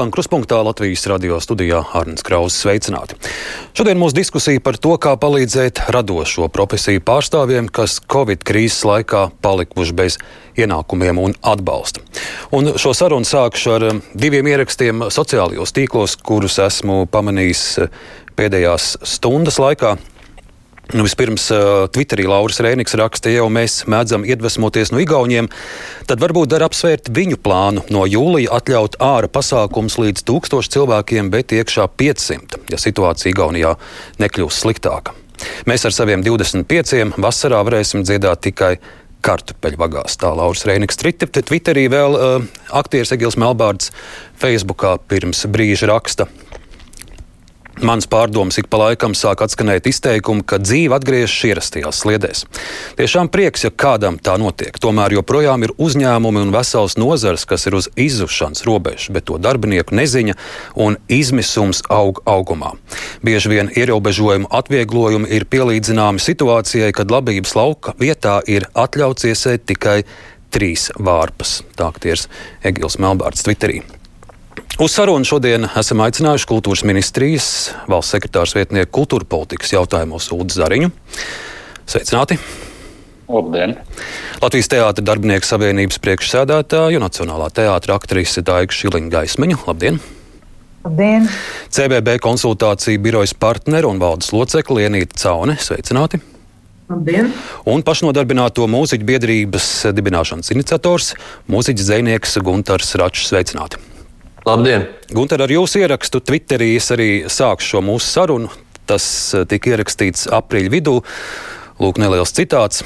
[0.00, 2.62] Skan kruspunktā Latvijas radio studijā Arnēs Krauss.
[2.62, 3.18] Sveicināti!
[3.76, 9.96] Šodien mūsu diskusija par to, kā palīdzēt radošo profesiju pārstāvjiem, kas Covid krīzes laikā palikuši
[9.98, 10.16] bez
[10.56, 12.00] ienākumiem un atbalsta.
[12.56, 17.92] Un šo sarunu sākšu ar um, diviem ierakstiem sociālajos tīklos, kurus esmu pamanījis uh,
[18.40, 19.98] pēdējās stundas laikā.
[20.90, 21.46] Vispirms,
[21.94, 25.46] Twitterī Lauris Rēniks raksta, ja jau mēs mēdzam iedvesmoties no Igauniem,
[26.10, 31.54] tad varbūt dar apsvērt viņu plānu no jūlija atļaut ārā pasākums līdz 1000 cilvēkiem, bet
[31.54, 33.76] iekšā 500, ja situācija Igaunijā
[34.22, 35.14] nekļūs sliktāka.
[35.70, 38.74] Mēs ar saviem 25 vasarā varēsim dziedāt tikai
[39.24, 40.18] kartupeļvagās.
[40.20, 43.92] Tā Lauris Reinigs Twitterī vēl uh, aktieris Egils Melbārds
[44.40, 46.28] Facebookā pirms brīža raksta.
[47.80, 52.42] Mans pārdoms ik pa laikam sāk atskanēt izteikumu, ka dzīve atgriežas ierastajās sliedēs.
[52.98, 54.76] Tiešām prieks, ja kādam tā notiek.
[54.76, 59.96] Tomēr joprojām ir uzņēmumi un vesels nozars, kas ir uz izzušanas robežas, bet to darbinieku
[59.96, 60.36] neziņa
[60.76, 62.74] un izmisums aug augumā.
[63.24, 70.02] Bieži vien ierobežojumu atvieglojumi ir pielīdzināmi situācijai, kad labības lauka vietā ir atļauts iesēt tikai
[70.52, 71.62] trīs vārpas.
[71.80, 72.28] Tā ir
[72.60, 73.80] Egils Melbārds Twitterī.
[74.80, 77.46] Uz sarunu šodien esam aicinājuši kultūras ministrijas
[77.84, 80.88] valsts sekretārs vietnieku kultūra politikas jautājumos Ulu Zariņu.
[81.84, 82.38] Sveicināti!
[83.28, 83.74] Labdien!
[84.40, 89.60] Latvijas Teātris darbinieku savienības priekšsēdētāju un Nacionālā teātris aktrise Daiga Šiliņa Gaismiņu.
[89.68, 90.00] Labdien!
[90.86, 91.28] Labdien!
[91.68, 95.58] CBB konsultāciju birojas partneri un valdes locekli Lienīta Caune.
[95.60, 96.22] Sveicināti!
[96.88, 97.28] Labdien!
[97.68, 101.12] Un pašnodarbināto mūziķu biedrības dibināšanas iniciators,
[101.52, 103.28] mūziķis zvejnieks Gunārs Račs.
[103.28, 103.89] Sveicināti!
[104.48, 104.86] Labdien!
[105.12, 108.48] Gunter, ar jūsu ierakstu Twitterī es arī sākšu šo mūsu sarunu.
[108.88, 109.04] Tas
[109.36, 110.96] eh, tika ierakstīts aprīļa vidū.
[111.80, 112.80] Lūk, neliels citāts.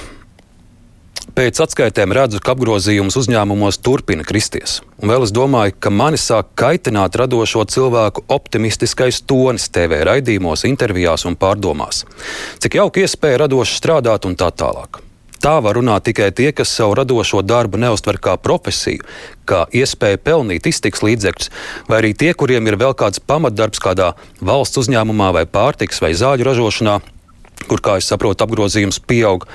[1.34, 4.81] Pēc atskaitēm redzu, ka apgrozījums uzņēmumos turpina kristies.
[5.03, 11.26] Un vēl es domāju, ka mani sāk kaitināt radošo cilvēku optimistiskais tonis TV raidījumos, intervijās
[11.26, 12.04] un pārdomās.
[12.62, 15.00] Cik jauki iespēja radoši strādāt un tā tālāk.
[15.42, 19.04] Tā var runāt tikai tie, kas savu radošo darbu neuztver kā profesiju,
[19.48, 21.50] kā iespēju pelnīt iztiks līdzekļus,
[21.88, 26.48] vai arī tie, kuriem ir vēl kāds pamatdarbs kādā valsts uzņēmumā vai pārtiks vai zāļu
[26.48, 26.96] ražošanā,
[27.68, 29.46] kur, kā es saprotu, apgrozījums pieaug,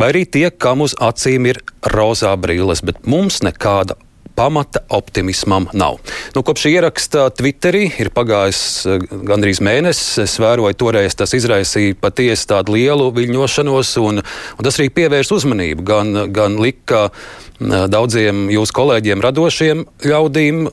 [0.00, 1.62] vai arī tie, kam uz acīm ir
[1.94, 3.96] rozā brilles, bet mums nekāda
[4.40, 5.98] pamata optimismam nav.
[6.34, 10.22] Nu, kopš ieraksta Twitterī ir pagājis eh, gandrīz mēnesis.
[10.24, 15.84] Es vēroju, toreiz tas izraisīja patiesi tādu lielu viļņošanos, un, un tas arī pievērsa uzmanību.
[15.90, 20.64] Gan, gan lika eh, daudziem jūsu kolēģiem, radošiem ļaudīm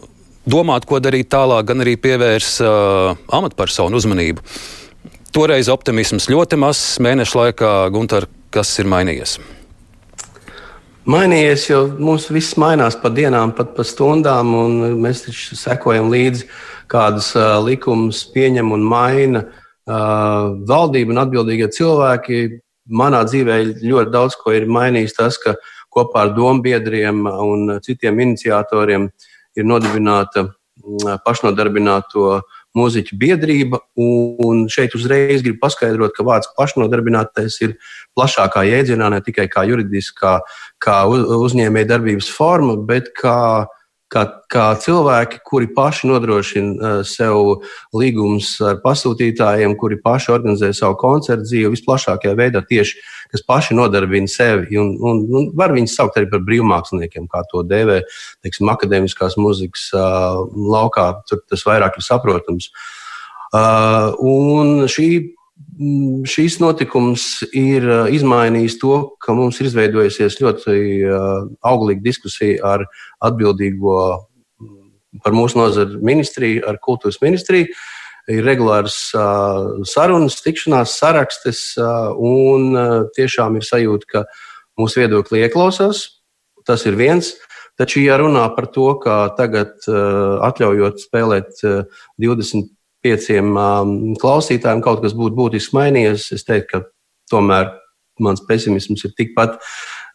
[0.48, 4.48] domāt, ko darīt tālāk, gan arī pievērsa uh, amatpersonu uzmanību.
[5.36, 9.36] Toreiz optimisms ļoti mazs mēnešu laikā, Gunter, kas ir mainījies?
[11.08, 16.48] Mainījies, jo mums viss mainās pa dienām, pat pa stundām, un mēs taču sekojam līdzi,
[16.92, 22.44] kādas uh, likumus pieņem un maina uh, valdība un atbildīgie cilvēki.
[22.88, 25.58] Manā dzīvē ļoti daudz ko ir mainījis tas, ka
[25.92, 29.10] kopā ar dombiedriem un citiem iniciatoriem
[29.58, 30.46] ir nodibināta
[31.26, 32.38] pašnodarbināto
[32.78, 33.82] mūziķu biedrība.
[33.98, 37.78] Un šeit uzreiz gribu paskaidrot, ka vārds pašnodarbinātais ir
[38.18, 40.38] plašākā jēdzienā, ne tikai kā juridiskā,
[40.84, 43.68] kā uzņēmēja darbības forma, bet kā
[44.14, 47.64] kā, kā cilvēki, kuri paši nodrošina uh, sev
[47.96, 53.02] līgumus ar pasūtītājiem, kuri paši organizē savu koncertu dzīvi visplašākajā veidā, tieši
[53.32, 54.78] kas paši nodarbina sevi.
[54.80, 58.02] Un, un, un var viņus saukt arī par brīvmāksliniekiem, kā to dēvē
[58.46, 61.10] teiksim, akadēmiskās muzikas uh, laukā.
[61.28, 62.72] Tur tas vairāk ir saprotams.
[63.56, 65.37] Uh, un šī
[66.28, 72.86] šīs notikums ir uh, izmainījis to, ka mums ir izveidojusies ļoti uh, auglīga diskusija ar
[73.26, 77.70] atbildīgo mm, par mūsu nozaru ministriju, ar kultūras ministriju.
[78.28, 82.74] Ir regulāras uh, sarunas, tikšanās, sarakstes, un
[83.16, 84.24] tiešām ir sajūta, ka
[84.82, 86.02] mūsu viedokļi ieklausās.
[86.68, 87.38] Tas ir viens.
[87.80, 91.62] Taču, ja runā par to, ka tagad, atļaujot spēlēt
[92.20, 92.74] 20
[93.08, 97.72] pieciem um, klausītājiem kaut kas būtu būtiski mainījies, es teiktu, ka tomēr
[98.24, 99.58] mans pesimisms ir tikpat.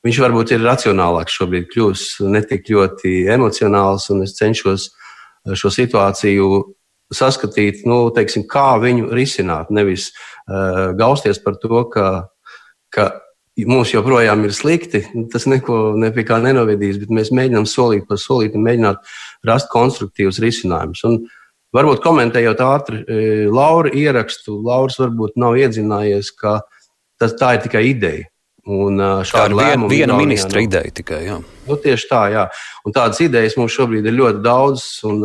[0.02, 5.72] Viņš varbūt ir racionālāks šobrīd, kļūst ne tik ļoti emocionāls, un es cenšos uh, šo
[5.72, 6.52] situāciju
[7.12, 9.70] saskatīt, nu, teiksim, kā viņu risināt.
[9.74, 12.06] Nevis uh, gausties par to, ka,
[12.94, 13.10] ka
[13.68, 15.04] mums joprojām ir slikti.
[15.32, 19.14] Tas neko ne pie kā nenovedīs, bet mēs mēģinām solīt pa solītam, mēģināt
[19.48, 21.04] rast konstruktīvus risinājumus.
[21.08, 21.20] Un
[21.72, 23.02] Varbūt komentējot ātri
[23.48, 26.60] Laura ierakstu, Lauris varbūt nav iedzinājies, ka
[27.20, 28.28] tas, tā ir tikai ideja.
[28.68, 29.56] Un tā ir
[29.90, 31.24] viena, ministra nu, ideja tikai.
[31.26, 31.40] Jā.
[31.66, 32.44] Nu, tieši tā, jā.
[32.86, 34.84] Un tādas idejas mums šobrīd ir ļoti daudz.
[35.08, 35.24] Un,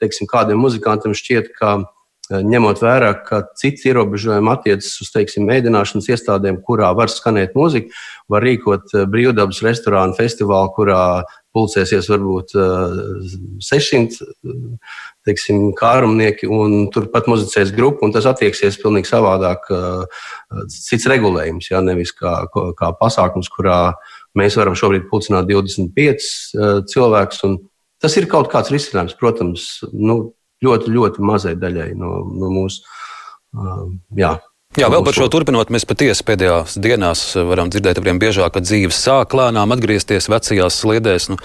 [0.00, 1.78] teiksim, kādiem muzikantiem šķiet, ka
[2.26, 7.94] ņemot vērā, ka cits ierobežojumi attiecas uz teiksim, mēdināšanas iestādēm, kurā var skanēt mūzika,
[8.32, 11.02] var rīkot brīvdabas restorānu festivālu, kurā
[11.54, 12.56] pulcēsies varbūt
[13.62, 14.26] 600
[15.26, 19.68] teiksim, kārumnieki, un turpat muzicēs grupa, un tas attieksies pilnīgi savādāk.
[20.72, 22.38] Cits regulējums, jā, nevis kā,
[22.78, 23.80] kā pasākums, kurā
[24.38, 27.44] mēs varam šobrīd pulcināt 25 cilvēkus.
[28.02, 30.20] Tas ir kaut kāds risinājums, protams, nu,
[30.64, 32.84] ļoti, ļoti mazai daļai no, no mūsu.
[34.16, 34.36] Jā,
[34.76, 38.98] Jā, vēl par šo turpinot, mēs patiesi pēdējās dienās varam dzirdēt arvien biežāk, ka dzīves
[39.06, 41.30] sāk lēnām atgriezties vecajās sliedēs.
[41.32, 41.38] Nu,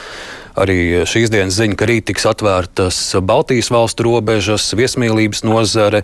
[0.60, 6.04] arī šīs dienas ziņa, ka rīt tiks atvērtas Baltijas valstu robežas, viesmīlības nozare.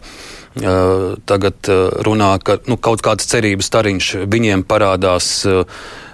[0.57, 1.69] Tagad
[2.07, 5.45] runā, ka nu, kaut kāds cerības stariņš viņiem parādās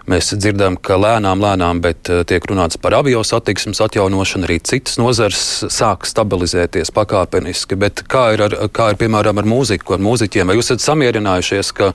[0.04, 4.98] Mēs dzirdam, ka lēnām, lēnām, bet eh, tiek runāts par avio satiksmes atjaunošanu, arī citas
[5.00, 7.78] nozars sāk stabilizēties pakāpeniski.
[7.80, 10.50] Bet kā ir, ar, kā ir piemēram ar mūziku, ar mūziķiem?
[10.52, 11.94] Vai jūs esat samierinājušies, ka,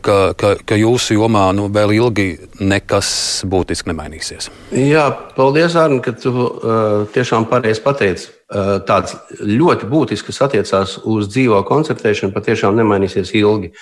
[0.00, 2.24] ka, ka, ka jūsu jomā nu, vēl ilgi
[2.64, 3.10] nekas
[3.44, 4.48] būtiski nemainīsies?
[4.72, 5.04] Jā,
[5.36, 8.30] paldies, Arni, ka tu uh, tiešām pareizi pateici.
[8.46, 9.12] Uh, tāds
[9.42, 13.74] ļoti būtisks, kas attiecās uz dzīvo koncertēšanu, patiešām nemainīsies ilgi.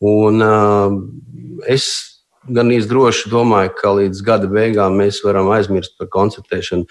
[0.00, 0.96] Un, uh,
[1.68, 1.90] es
[2.48, 6.86] gan īsti droši domāju, ka līdz gada beigām mēs varam aizmirst par koncertēšanu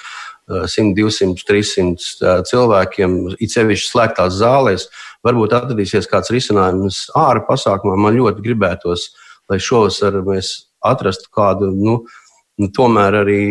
[0.51, 4.87] 100, 200, 300 cilvēkiem, it sevišķi slēgtās zālēs.
[5.25, 7.97] Varbūt atradīsies kāds risinājums ārā pasākumā.
[7.99, 9.11] Man ļoti gribētos,
[9.51, 11.99] lai šovasar mēs atrastu kādu, nu,
[12.59, 13.41] nu, tomēr arī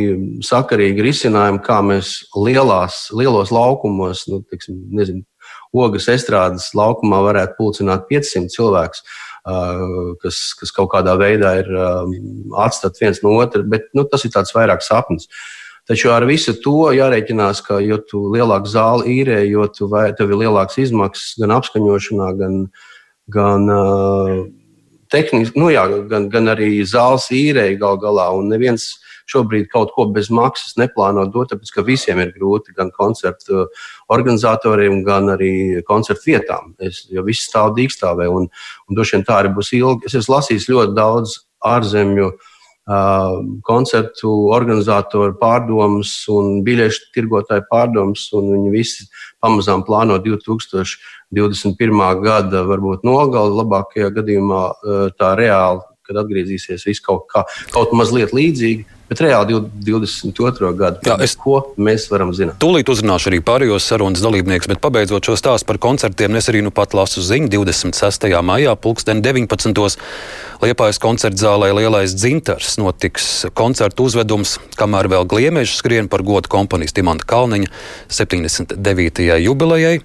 [0.44, 5.24] sakarīgu risinājumu, kā mēs lielās, lielos laukumos, nu, tiksim, nezinu,
[5.70, 9.04] ogas estrādes laukumā varētu pulcināt 500 cilvēkus
[10.22, 11.70] kas, kas kaut kādā veidā ir
[12.60, 15.30] atstāti viens no otra, bet nu, tas ir tāds vairāk sapnis.
[15.88, 17.98] Taču ar visu to jārēķinās, ka jo
[18.30, 22.58] lielāku zāli īrē, jo tev ir lielākas izmaksas gan apskaņošanā, gan,
[23.32, 24.34] gan uh,
[25.10, 28.28] tehniski, nu jā, gan, gan arī zāles īrē gal galā.
[28.38, 28.92] Un neviens
[29.30, 33.66] šobrīd kaut ko bez maksas neplāno dot, tāpēc ka visiem ir grūti gan koncertu
[34.12, 35.52] organizatoriem, gan arī
[35.86, 36.74] koncertu vietām.
[36.82, 40.08] Es, jo viss stāv dīkstāvē, un, un droši vien tā arī būs ilgi.
[40.10, 41.36] Es esmu lasījis ļoti daudz
[41.66, 49.06] ārzemju uh, koncertu organizatoru pārdomas un biļešu tirgotāju pārdomas, viņi visi
[49.42, 52.22] pamazām plāno 2021.
[52.24, 57.44] gada varbūt nogali, labākajā gadījumā uh, tā reāli, kad atgriezīsies viss kaut, kā,
[57.74, 60.70] kaut mazliet līdzīgi bet reāli 22.
[60.78, 61.02] gadu.
[61.06, 62.60] Jā, es, ko mēs varam zināt?
[62.62, 66.70] Tūlīt uzrunāšu arī pārējos sarunas dalībniekus, bet pabeidzot šo stāstu par koncertiem, es arī nu
[66.74, 68.28] pat lasu ziņu 26.
[68.46, 69.98] maijā, pulksten 19.
[70.62, 73.28] Liepājas koncerta zālē Lielais dzintars notiks
[73.58, 77.70] koncertu uzvedums, kamēr vēl gliemeži skrien par godu komponistu Imanta Kalniņa
[78.12, 79.26] 79.
[79.42, 79.98] jubilejai.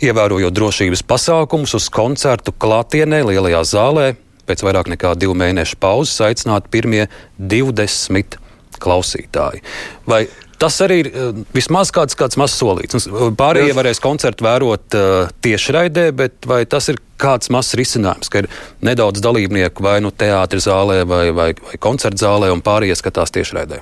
[0.00, 4.12] Ievērojot drošības pasākumus uz koncertu klātienē Lielajā zālē,
[4.50, 7.06] pēc vairāk nekā divu mēnešu pauzes aicināti pirmie
[7.38, 8.38] 20
[8.80, 9.64] klausītāji.
[10.10, 10.24] Vai
[10.60, 13.06] Tas arī ir uh, vismaz kāds, kāds mazs solīts.
[13.40, 18.50] Pārējie varēs koncertu vērot uh, tiešraidē, bet vai tas ir kāds mazs risinājums, ka ir
[18.84, 23.80] nedaudz dalībnieku vai nu teātris zālē vai, vai, vai koncertu zālē un pārējie skatās tiešraidē?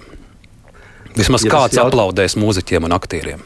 [1.18, 1.90] Vismaz ja kāds jaut...
[1.90, 3.42] aplaudēs mūziķiem un aktieriem.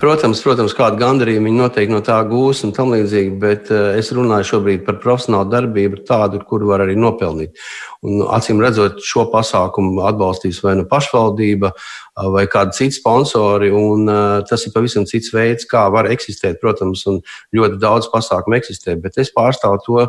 [0.00, 4.08] Protams, protams kāda gandarījuma viņi noteikti no tā gūs un tam līdzīgi, bet uh, es
[4.16, 7.60] runāju šobrīd par profesionālu darbību, tādu, kur var arī nopelnīt.
[8.06, 14.08] Un, acīm redzot, šo pasākumu atbalstīs vai nu pašvaldība, uh, vai kādi citi sponsori, un
[14.08, 17.20] uh, tas ir pavisam cits veids, kā var eksistēt, protams, un
[17.56, 20.06] ļoti daudz pasākumu eksistē, bet es pārstāvu to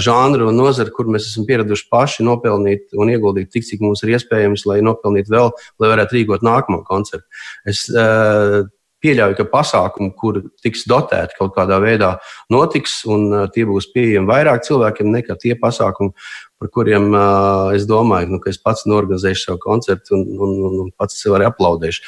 [0.00, 4.14] žanru un nozari, kur mēs esam pieraduši paši nopelnīt un ieguldīt tik, cik mums ir
[4.16, 7.26] iespējams, lai nopelnītu vēl, lai varētu rīkot nākamo koncertu.
[7.68, 8.64] Es uh,
[9.04, 12.16] pieļauju, ka pasākumi, kur tiks dotēti kaut kādā veidā,
[12.52, 16.14] notiks, un uh, tie būs pieejami vairāk cilvēkiem nekā tie pasākumi,
[16.58, 20.78] par kuriem uh, es domāju, nu, ka es pats norganizēšu savu koncertu un, un, un,
[20.86, 22.02] un pats sev arī aplaudēšu.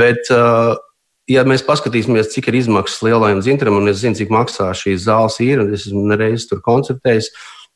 [0.00, 0.76] Bet, uh,
[1.30, 5.38] ja mēs paskatīsimies, cik ir izmaksas lielajam dzintram, un es zinu, cik maksā šīs zāles
[5.44, 7.32] ir, un es esmu nereiz tur koncertējis,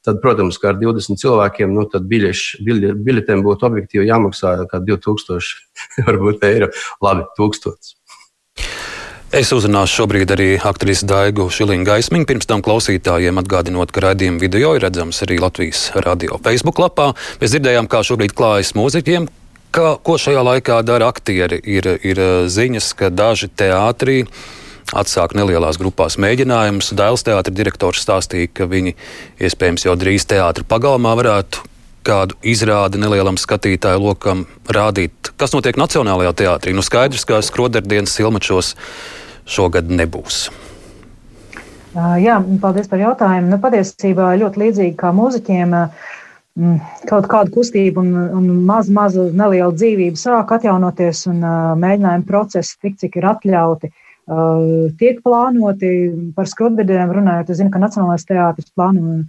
[0.06, 6.47] tad, protams, kā ar 20 cilvēkiem, nu, tad biļetēm būtu objektīvi jāmaksā kā 2000 varbūt
[6.49, 6.70] eiro.
[7.04, 8.00] Labi, 1000.
[9.30, 12.26] Es uzrunāšu šobrīd arī aktrisi Daigu Šiliņu gaismiņu.
[12.26, 17.12] Pirms tam klausītājiem atgādinot, ka raidījuma video ir redzams arī Latvijas radio Facebook lapā.
[17.38, 19.28] Mēs dzirdējām, kā šobrīd klājas mūziķiem,
[19.70, 21.60] Kā, ko šajā laikā dara aktieri?
[21.62, 22.18] Ir, ir
[22.50, 24.25] ziņas, ka daži teātrī
[24.90, 26.90] atsāk nelielās grupās mēģinājumus.
[26.99, 28.96] Dēls teātris direktors stāstīja, ka viņi
[29.38, 31.62] iespējams jau drīz teātris pagalmā varētu
[32.02, 35.30] kādu izrādi nelielam skatītāju lokam rādīt.
[35.38, 36.75] Kas notiek Nacionālajā teātrī?
[36.75, 38.75] Nu, skaidrs, ka skrodardienas silmačos
[39.50, 40.49] šogad nebūs.
[41.95, 43.50] Jā, paldies par jautājumu.
[43.50, 45.75] Nu, patiesībā ļoti līdzīgi kā mūziķiem.
[47.11, 52.75] Kaut kāda kustība un, un maza, maza neliela dzīvība sāk atjaunoties, un uh, mēģinājuma procesi,
[52.83, 55.92] tik cik ir atļauti, uh, tiek plānoti.
[56.37, 59.23] Par skrutvediem runājot, es zinu, ka Nacionālais teātris plāno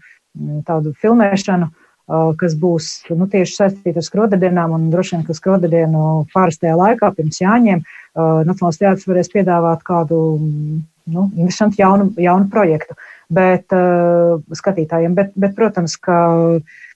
[0.68, 6.26] tādu filmēšanu, uh, kas būs nu, tieši saistīta ar skrodadienām, un droši vien, ka skrodadienu
[6.36, 7.86] pārastajā laikā pirms jāņem,
[8.18, 12.98] Nacionālais teātris varēs piedāvāt kādu nu, interesantu jaunu, jaunu projektu
[13.32, 15.16] bet, uh, skatītājiem.
[15.18, 16.18] Bet, bet, protams, ka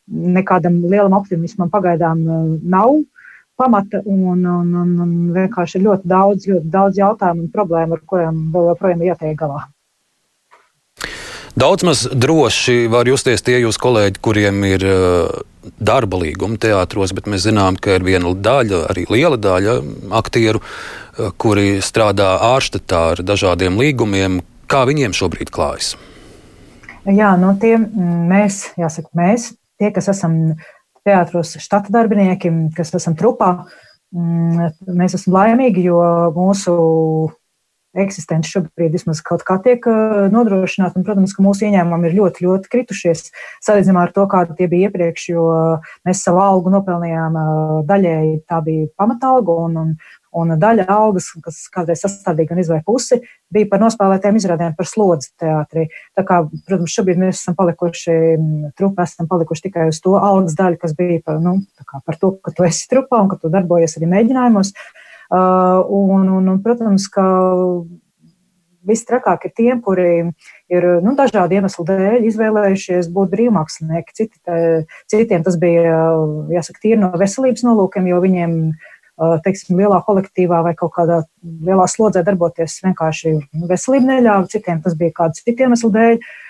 [0.06, 2.98] nekādam lielam optimismam pagaidām uh, nav
[3.56, 8.04] pamata un, un, un, un vienkārši ir ļoti daudz, ļoti daudz jautājumu un problēmu, ar
[8.12, 9.64] kuriem vēl joprojām jātiek galā.
[11.56, 15.38] Daudz maz droši var justies tie jūsu kolēģi, kuriem ir uh,
[15.80, 19.76] darba līguma teātros, bet mēs zinām, ka ir viena daļa, arī liela daļa
[20.20, 24.42] aktieru, uh, kuri strādā ārštatā ar dažādiem līgumiem.
[24.68, 25.94] Kā viņiem šobrīd klājas?
[27.08, 27.88] Jā, no nu, tiem
[28.28, 30.58] mēs, jāsaka, mēs, tie, kas esam
[31.08, 33.54] teātros štata darbinieki, kas esam trupā,
[34.12, 36.04] mēs esam laimīgi, jo
[36.36, 36.76] mūsu
[38.04, 41.00] eksistence šobrīd vismaz kaut kā tiek uh, nodrošināta.
[41.00, 43.30] Un, protams, ka mūsu ieņēmumi ir ļoti, ļoti kritušies
[43.66, 45.46] salīdzinājumā ar to, kāda tie bija iepriekš, jo
[46.08, 49.94] mēs savu algu nopelnījām uh, daļēji, tā bija pamatalga, un, un,
[50.36, 53.22] un daļa algas, kas kādreiz sastādīja gan izvēle pusi,
[53.54, 55.88] bija par nospēlētiem izrādēm par slodzi teātrī.
[56.18, 58.20] Tā kā, protams, šobrīd mēs esam palikuši,
[58.78, 61.62] trupa esam palikuši tikai uz to algas daļu, kas bija par, nu,
[61.96, 64.76] par to, ka tu esi trupā un ka tu darbojies arī mēģinājumos.
[64.76, 67.26] Uh, un, un, un, protams, ka
[68.86, 70.10] Vistrakāk ir tiem, kuri
[70.70, 74.14] ir nu, dažādu iemeslu dēļ izvēlējušies būt brīvmākslinieki.
[74.14, 74.58] Citi, tā,
[75.10, 76.04] citiem tas bija,
[76.54, 81.90] jāsaka, tīri no veselības nolūkiem, jo viņiem, uh, teiksim, lielā kolektīvā vai kaut kādā lielā
[81.90, 83.34] slodzē darboties vienkārši
[83.66, 84.52] veselība neļāva.
[84.54, 86.20] Citiem tas bija kādu citu iemeslu dēļ.
[86.22, 86.45] Uh, Uh,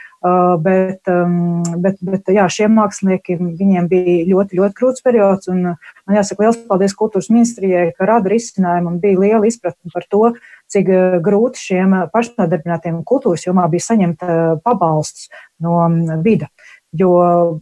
[0.63, 5.49] bet, um, bet, bet jā, šiem māksliniekiem viņiem bija ļoti, ļoti grūts periods.
[5.51, 10.31] Man jāsaka liels paldies kultūras ministrijai, ka rada risinājumu un bija liela izpratne par to,
[10.71, 15.29] cik uh, grūti šiem pašnodarbinātiem kultūras jomā bija saņemt uh, pabalsts
[15.61, 16.49] no um, vida.
[16.95, 17.59] Jo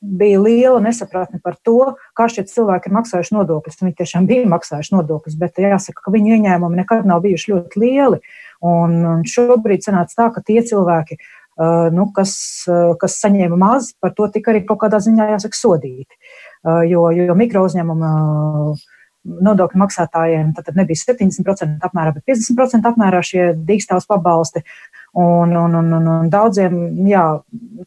[0.00, 3.80] bija liela nesapratne par to, kā šie cilvēki ir maksājuši nodokļus.
[3.82, 8.20] Viņi tiešām bija maksājuši nodokļus, bet jāsaka, ka viņu ieņēmumi nekad nav bijuši ļoti lieli.
[8.62, 11.37] Un šobrīd sanāca tā, ka tie cilvēki, Uh,
[11.94, 12.34] nu, kas,
[13.00, 16.18] kas saņēma maz, par to tika arī kaut kādā ziņā jāsaka sodīti.
[16.90, 18.12] Jo, jo mikro uzņēmuma
[19.28, 24.62] nodokļu maksātājiem tad nebija 70% apmērā, bet 50% apmērā šie dīkstāvs pabalsti.
[25.12, 26.74] Un, un, un, un, un daudziem,
[27.08, 27.22] jā,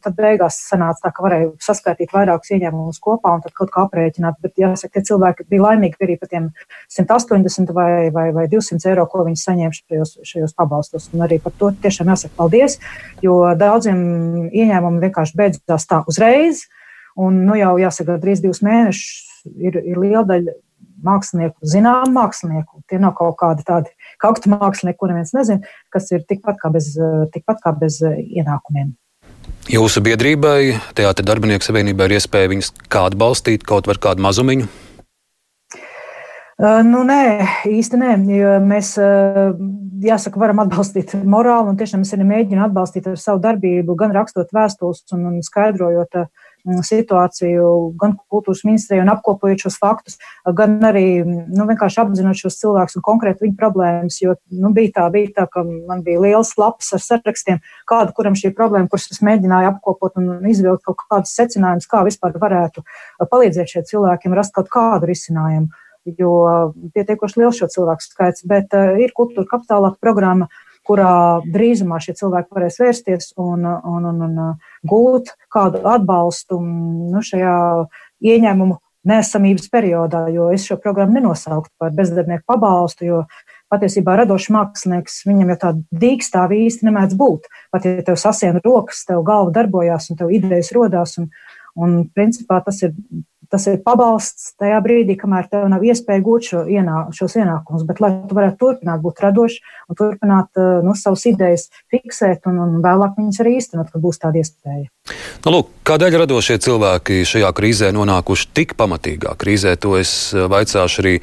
[0.02, 4.40] tad beigās sanāca tā, ka varēja saskaitīt vairākus ieņēmumus kopā un tad kaut kā aprēķināt.
[4.42, 6.50] Bet, jāsaka, tie cilvēki bija laimīgi arī par tiem
[6.90, 11.08] 180 vai, vai, vai 200 eiro, ko viņi saņēma šajos, šajos pabalstos.
[11.14, 12.80] Un arī par to tiešām jāsaka paldies,
[13.22, 14.02] jo daudziem
[14.50, 16.66] ieņēmumi vienkārši beidzās tā uzreiz.
[17.16, 20.58] Un, nu, jau jāsaka, drīz divus mēnešus ir, ir liela daļa
[21.02, 22.82] mākslinieku, zinām mākslinieku.
[22.88, 26.92] Tie nav kaut kādi tādi kaktu mākslinieki, kuriem neviens nezina, kas ir tikpat kā bez,
[27.34, 28.94] tikpat kā bez eh, ienākumiem.
[29.70, 34.66] Jūsu biedrībai, Teātris darbinieku savienībai, ir iespēja viņus kādu balstīt, kaut vai kādu mazumiņu?
[36.62, 37.22] Uh, nu, nē,
[37.70, 38.10] īsti nē.
[38.62, 38.92] Mēs,
[40.06, 44.50] jāsaka, varam atbalstīt morāli, un tiešām es arī mēģinu atbalstīt ar savu darbību, gan rakstot
[44.54, 46.30] vēstules un, un skaidrojot uh,
[46.62, 47.66] situāciju
[47.98, 50.18] gan kultūras ministrijai un apkopojot šos faktus,
[50.58, 54.20] gan arī nu, vienkārši apzinot šos cilvēkus un konkrēti viņu problēmas.
[54.22, 58.38] Jo nu, bija, tā, bija tā, ka man bija liels lapas ar sarakstiem, kāda kuram
[58.38, 62.86] šī problēma, kuras es mēģināju apkopot un izvilkt kaut kādus secinājumus, kā vispār varētu
[63.30, 65.72] palīdzēt šiem cilvēkiem rast kaut kādu risinājumu.
[66.18, 66.32] Jo
[66.96, 70.48] pietiekoši liels šo cilvēku skaits, bet uh, ir kultūra kapitālā programma,
[70.86, 74.40] kurā drīzumā šie cilvēki varēs vērsties un, un, un, un
[74.88, 77.56] gūt kādu atbalstu nu, šajā
[78.22, 83.22] ieņēmumu nesamības periodā, jo es šo programmu nenosauktu par bezdarbnieku pabalstu, jo
[83.72, 87.48] patiesībā radošs mākslinieks viņam jau tāda dīkstāva īsti nemēdz būt.
[87.74, 91.30] Pat ja tev sasien rokas, tev galva darbojās un tev idejas rodās, un,
[91.74, 92.94] un principā tas ir
[93.52, 98.00] tas ir pabalsts tajā brīdī, kamēr tev nav iespēja gūt šo ienā, šos ienākumus, bet
[98.00, 99.60] lai tu varētu turpināt būt radošs
[99.92, 104.40] un turpināt nu, savas idejas fiksēt un, un vēlāk viņas arī īstenot, kad būs tāda
[104.40, 104.88] iespēja.
[105.44, 109.74] Nu, lūk, kādēļ radošie cilvēki šajā krīzē nonākuši tik pamatīgā krīzē?
[109.82, 111.14] To es vaicāšu arī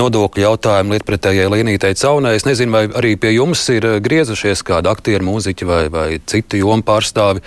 [0.00, 2.36] nodokļu jautājumu lietpratējai Lienītei Caunai.
[2.38, 6.86] Es nezinu, vai arī pie jums ir griezušies kādi aktieri, mūziķi vai, vai citi jomu
[6.86, 7.42] pārstāvi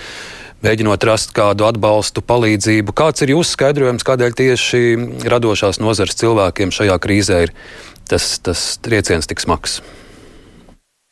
[0.65, 2.95] mēģinot rast kādu atbalstu, palīdzību.
[2.97, 4.81] Kāds ir jūsu skaidrojums, kādēļ tieši
[5.29, 7.53] radošās nozares cilvēkiem šajā krīzē ir
[8.09, 9.81] tas, tas trieciens tik smags?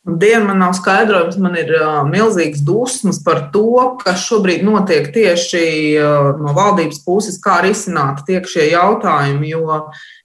[0.06, 5.62] Diena man nav skaidrojums, man ir uh, milzīgs dusmas par to, kas šobrīd notiek tieši
[5.98, 9.50] uh, no valdības puses, kā risināt tiek šie jautājumi.
[9.50, 9.80] Jo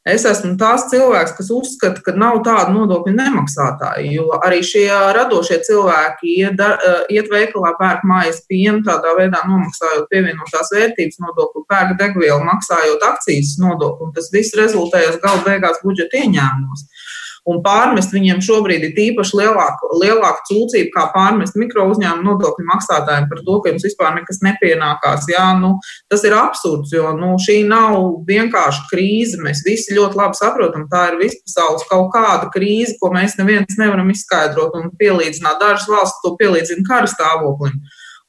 [0.08, 4.12] es esmu tās cilvēks, kas uzskata, ka nav tādu nodokļu nemaksātāju.
[4.16, 10.10] Jo arī šie radošie cilvēki iet, uh, iet veikalā, pērk mājas pienu, tādā veidā nomaksājot
[10.14, 14.12] pievienotās vērtības nodokli, pērk degvielu, maksājot akcijas nodokli.
[14.18, 16.88] Tas viss rezultējas galu beigās budžeta ieņēmumos
[17.50, 23.30] un pārmest viņiem šobrīd ir īpaši lielāka, lielāka cūcība, kā pārmest mikro uzņēmumu nodokļu maksātājiem
[23.32, 25.26] par to, ka jums vispār nekas nepienākās.
[25.32, 25.74] Jā, nu,
[26.12, 27.98] tas ir absurds, jo nu, šī nav
[28.30, 29.42] vienkārši krīze.
[29.42, 34.14] Mēs visi ļoti labi saprotam, tā ir vispasaules kaut kāda krīze, ko mēs neviens nevaram
[34.14, 35.60] izskaidrot un pielīdzināt.
[35.62, 37.82] Dažas valsts to pielīdzina kara stāvoklim.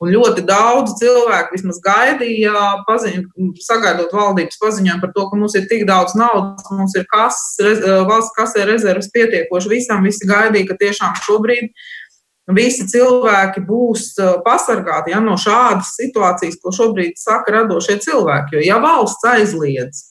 [0.02, 2.52] Un ļoti daudz cilvēku vismaz gaidīja,
[2.88, 3.20] paziņ,
[3.62, 7.84] sagaidot valdības paziņojumu par to, ka mums ir tik daudz naudas, mums ir kas, rez,
[8.08, 10.02] valsts kasē rezerves pietiekoši visam.
[10.02, 11.70] Visi gaidīja, ka tiešām šobrīd
[12.58, 14.08] visi cilvēki būs
[14.42, 18.58] pasargāti ja, no šādas situācijas, ko šobrīd saka radošie cilvēki.
[18.58, 20.08] Jo, ja valsts aizliedz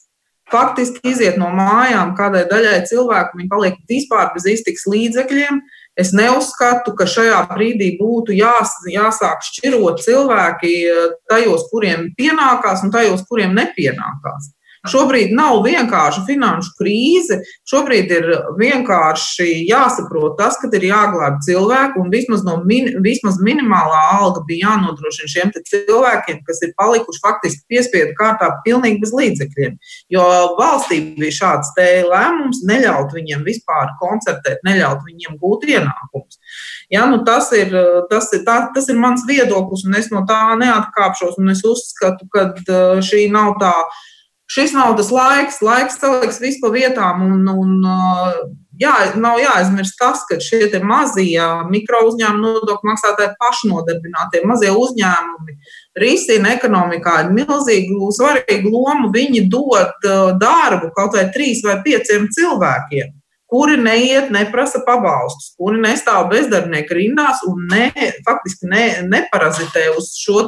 [0.52, 5.60] faktiski iziet no mājām kādai daļai cilvēku, viņi paliek vispār bez iztiks līdzekļiem,
[5.98, 10.72] Es neuzskatu, ka šajā brīdī būtu jās, jāsāk šķirot cilvēki
[11.28, 14.52] tajos, kuriem pienākās, un tajos, kuriem nepienākās.
[14.90, 17.38] Šobrīd nav vienkārši finanšu krīze.
[17.70, 18.24] Šobrīd ir
[18.58, 24.72] vienkārši jāsaprot tas, ka ir jāglābj cilvēki, un vismaz, no min, vismaz minimālā alga bija
[24.72, 29.78] jānodrošina šiem cilvēkiem, kas ir palikuši faktiski piespiedu kārtā pilnīgi bez līdzekļiem.
[30.10, 30.26] Jo
[30.58, 36.40] valstī bija šāds lēmums neļaut viņiem vispār koncertēt, neļaut viņiem gūt ienākumus.
[36.90, 37.70] Ja, nu tas, ir,
[38.10, 41.38] tas, ir, tā, tas ir mans viedoklis, un es no tā neatkāpšos.
[41.52, 42.50] Es uzskatu, ka
[43.04, 43.72] šī nav tā
[44.52, 47.22] šis nav tas laiks, laiks saliks visu pa vietām.
[47.26, 48.42] Un, un, uh,
[48.80, 55.56] jā, nav jāaizmirst tas, ka šie mazie mikro uzņēmumi, nodokļu maksātāji, pašnodarbinātie mazie uzņēmumi
[56.02, 59.12] risina ekonomikā milzīgu, svarīgu lomu.
[59.14, 63.18] Viņi dod uh, darbu kaut vai trīs vai pieciem cilvēkiem
[63.52, 67.90] kuri neiet, neprasa pabalstus, kuri nestāv bezdarbnieku rindās un ne,
[68.24, 70.46] faktiski ne, neparazitē uz šo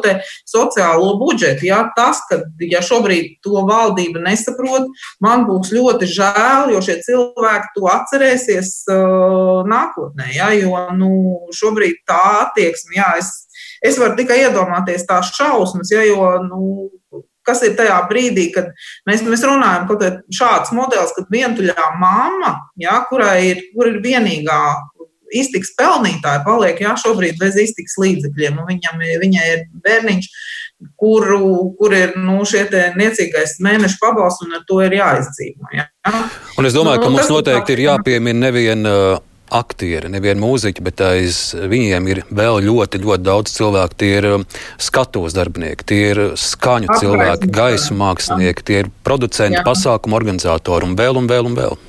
[0.48, 1.68] sociālo budžetu.
[1.68, 4.88] Ja, tas, ka ja šobrīd to valdība nesaprot,
[5.24, 10.30] man būs ļoti žēl, jo šie cilvēki to atcerēsies uh, nākotnē.
[10.32, 11.12] Ja, jo nu,
[11.54, 13.30] šobrīd tā attieksme, jā, es,
[13.84, 16.64] es varu tikai iedomāties tās šausmas, ja, jo nu,
[17.46, 18.72] kas ir tajā brīdī, kad
[19.08, 24.60] mēs, mēs runājam par šāds modelis, kad vientuļā mamma, ja, kurai ir, kur ir vienīgā
[25.34, 28.58] iztiks pelnītāja, paliek jā, šobrīd bez iztiks līdzekļiem.
[28.58, 30.28] Nu, viņam, viņai ir bērniņš,
[31.00, 31.40] kuru,
[31.78, 32.66] kur ir nu, šie
[32.98, 35.72] niecīgais mēneša pabalsts, un ar to ir jāizdzīvo.
[35.74, 35.88] Ja.
[36.58, 38.84] Un es domāju, nu, ka mums noteikti ir jāpiemina nevien.
[38.88, 39.22] Uh
[39.54, 43.98] aktieri, nevieni mūziķi, bet aiz viņiem ir vēl ļoti, ļoti daudz cilvēku.
[44.02, 44.46] Tie ir um,
[44.82, 47.14] skatuves darbinieki, tie ir skaņu Apraizim.
[47.14, 49.66] cilvēki, gaisa mākslinieki, tie ir producenti, Jā.
[49.66, 51.82] pasākumu organizatori un vēl un vēl un vēl.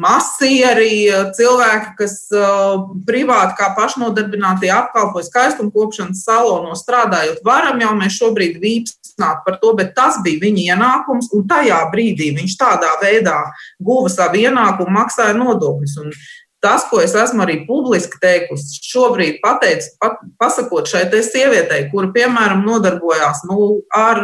[0.00, 7.90] Masieri, uh, cilvēki, kas uh, privāti kā pašnodarbinātie apkalpoja skaistumu kopšanas salonos strādājot, varam jau
[7.98, 12.94] mēs šobrīd vīpsnāt par to, bet tas bija viņa ienākums, un tajā brīdī viņš tādā
[13.02, 13.40] veidā
[13.82, 15.98] guva savu ienākumu, maksāja nodokļus.
[16.04, 16.14] Un
[16.60, 22.62] tas, ko es esmu arī publiski teikusi, šobrīd pateicu, pat, pasakot šai sievietei, kura, piemēram,
[22.66, 24.22] nodarbojās nu, ar,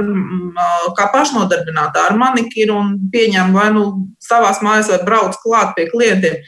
[0.99, 3.87] kā pašnodarbinātā ar manikiru un pieņem vai nu
[4.23, 6.43] savās mājās vai brauc klāt pie klientiem,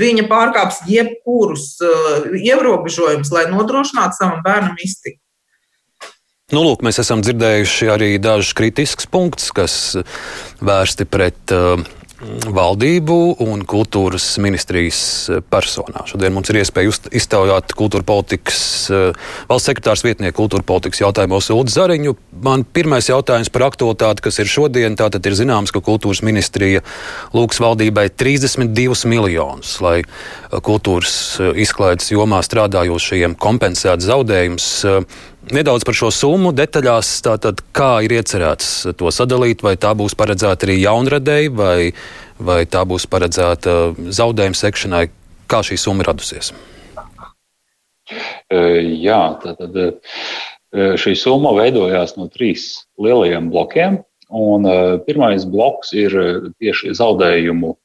[0.00, 5.20] viņa pārkāps jebkurus uh, ierobežojumus, lai nodrošinātu savam bērnam iztiku.
[6.52, 9.74] Nu, lūk, mēs esam dzirdējuši arī dažus kritiskus punktus, kas
[10.64, 11.80] vērsti pret uh,
[12.54, 15.00] valdību un kultūras ministrijas
[15.50, 16.04] personā.
[16.08, 18.60] Šodien mums ir iespēja iztaujāt kultūra politikas
[18.92, 22.14] eh, valsts sekretārs vietnieku kultūra politikas jautājumos Uldu Zariņu.
[22.44, 26.84] Man pirmais jautājums par aktualitāti, kas ir šodien, tātad ir zināms, ka kultūras ministrija
[27.36, 34.70] lūgs valdībai 32 miljonus, lai eh, kultūras eh, izklaides jomā strādājošajiem kompensētu zaudējumus.
[35.52, 40.64] Nedaudz par šo summu detaļās, tātad kā ir iecerēts to sadalīt, vai tā būs paredzēta
[40.64, 41.92] arī jaunradēji, vai,
[42.40, 45.02] vai tā būs paredzēta zaudējumu sekšanai,
[45.50, 46.54] kā šī summa radusies?
[48.48, 49.78] Jā, tātad
[51.04, 54.00] šī summa veidojās no trīs lielajiem blokiem.
[54.34, 54.64] Un
[55.04, 56.16] pirmais bloks ir
[56.56, 57.76] tieši zaudējumu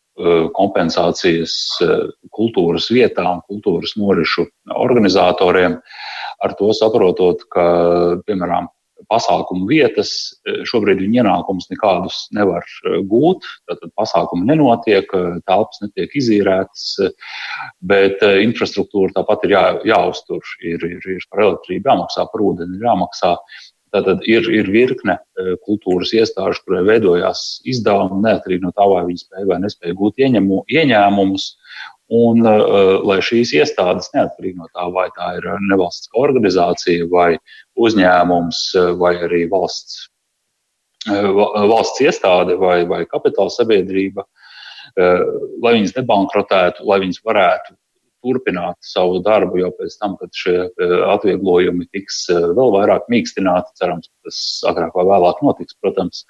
[0.56, 1.54] kompensācijas
[2.36, 5.80] kultūras vietām, kultūras norišu organizatoriem.
[6.40, 7.66] Ar to saprotot, ka,
[8.28, 8.70] piemēram,
[9.08, 10.12] pasākumu vietas,
[10.68, 12.66] šobrīd viņa ienākumus nekādus nevar
[13.10, 13.48] gūt.
[13.70, 15.10] Tātad pasākumi nenotiek,
[15.48, 16.86] telpas netiek izīrētas,
[17.80, 20.44] bet infrastruktūra tāpat ir jā, jāuztur.
[20.60, 23.36] Ir, ir, ir par elektrību jāmaksā, par ūdeni jāmaksā.
[23.94, 25.18] Tātad ir, ir virkne
[25.66, 30.64] kultūras iestāžu, kurai veidojās izdevumi neatkarīgi no tā, vai viņi spēja vai nespēja gūt ieņemu,
[30.78, 31.48] ieņēmumus.
[32.20, 32.42] Un,
[33.06, 37.36] lai šīs iestādes, neatkarīgi no tā, vai tā ir nevalstiska organizācija, vai
[37.78, 38.62] uzņēmums,
[38.98, 40.08] vai arī valsts,
[41.06, 44.26] valsts iestāde vai, vai kapitāla sabiedrība,
[44.98, 47.78] lai viņas nebankrotētu, lai viņas varētu
[48.26, 50.56] turpināt savu darbu jau pēc tam, kad šie
[51.14, 53.76] atvieglojumi tiks vēl vairāk mīkstināti.
[53.80, 55.78] Cerams, tas agrāk vai vēlāk notiks.
[55.82, 56.26] Protams,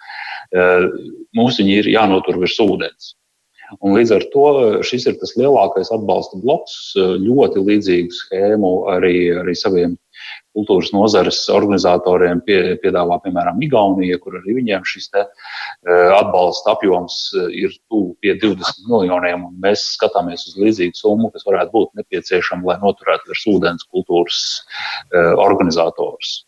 [1.38, 3.13] mums viņi ir jānotur virs ūdens.
[3.86, 4.45] Un līdz ar to
[4.86, 9.93] šis ir tas lielākais atbalsta bloks, ļoti līdzīgu schēmu arī, arī saviem
[10.58, 15.26] kultūras nozares organizatoriem pie, piedāvā, piemēram, Igaunija, kur arī viņiem šis te,
[16.18, 17.22] atbalsta apjoms
[17.54, 22.78] ir tuvu pie 20 miljoniem, mēs skatāmies uz līdzīgu summu, kas varētu būt nepieciešama, lai
[22.84, 24.44] noturētu virs ūdens kultūras
[25.14, 26.40] organizatorus.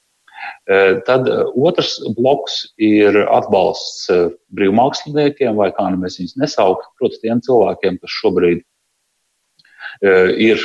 [1.05, 4.07] Tad otrs bloks ir atbalsts
[4.57, 8.63] brīvmāksliniekiem, vai kā nu mēs viņus nesaukt, proti, tiem cilvēkiem, kas šobrīd
[10.01, 10.61] ir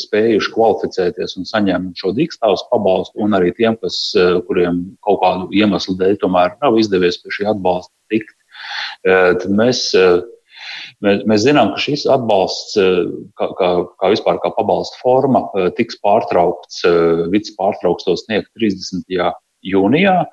[0.00, 3.98] spējuši kvalificēties un saņemt šo dīkstāvus pabalstu, un arī tiem, kas,
[4.48, 8.36] kuriem kaut kādu iemeslu dēļ tomēr nav izdevies pie šī atbalsta tikt.
[9.04, 9.90] Tad mēs
[11.04, 13.02] Mēs, mēs zinām, ka šis atbalsts, eh,
[13.40, 13.68] kā, kā,
[14.00, 19.32] kā vispār kā pabalsta forma, eh, tiks pārtraukts, eh, vids pārtrauks to sniegt 30.
[19.64, 20.24] jūnijā.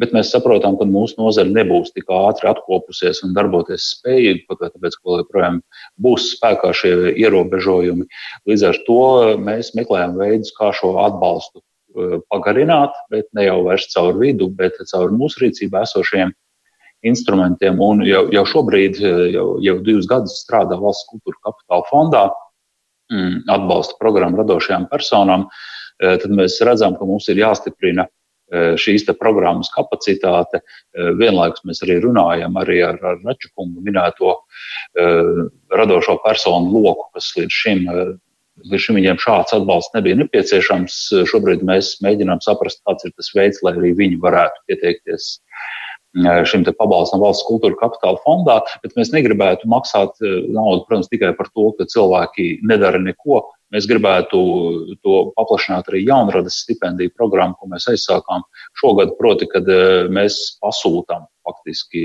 [0.00, 4.96] Bet mēs saprotam, ka mūsu nozare nebūs tik ātri atkopusies un darboties spējīgi, pat tāpēc,
[4.96, 5.58] ka joprojām
[6.00, 8.06] būs spēkā šie ierobežojumi.
[8.48, 9.02] Līdz ar to
[9.42, 11.60] mēs meklējam veidus, kā šo atbalstu
[12.32, 16.32] pagarināt, bet ne jau vairs caur vidu, bet caur mūsu rīcībā esošiem
[17.02, 17.80] instrumentiem.
[17.82, 22.24] Un jau, jau šobrīd, eh, jau, jau divus gadus strādā Valsts kultūra kapitāla fondā,
[23.12, 25.48] mm, atbalsta programmu radošajām personām.
[26.00, 28.06] Eh, tad mēs redzam, ka mums ir jāstiprina
[28.52, 30.60] šīs programmas kapacitāte.
[31.18, 34.36] Vienlaikus mēs arī runājam arī ar, ar Račakungu minēto
[35.72, 37.88] radošo personu loku, kas līdz šim
[38.68, 40.96] Līdz šim viņiem šāds atbalsts nebija nepieciešams.
[41.30, 45.30] Šobrīd mēs mēģinām saprast, kāds ir tas veids, lai arī viņi varētu pieteikties
[46.50, 51.70] šim pabalstam valsts kultūra kapitāla fondā, bet mēs negribētu maksāt naudu, protams, tikai par to,
[51.78, 53.40] ka cilvēki nedara neko.
[53.72, 54.38] Mēs gribētu
[55.00, 58.44] to paplašināt arī jaunradas stipendiju programmu, ko mēs aizsākām
[58.80, 59.68] šogad, proti, kad
[60.12, 62.02] mēs pasūtām faktiski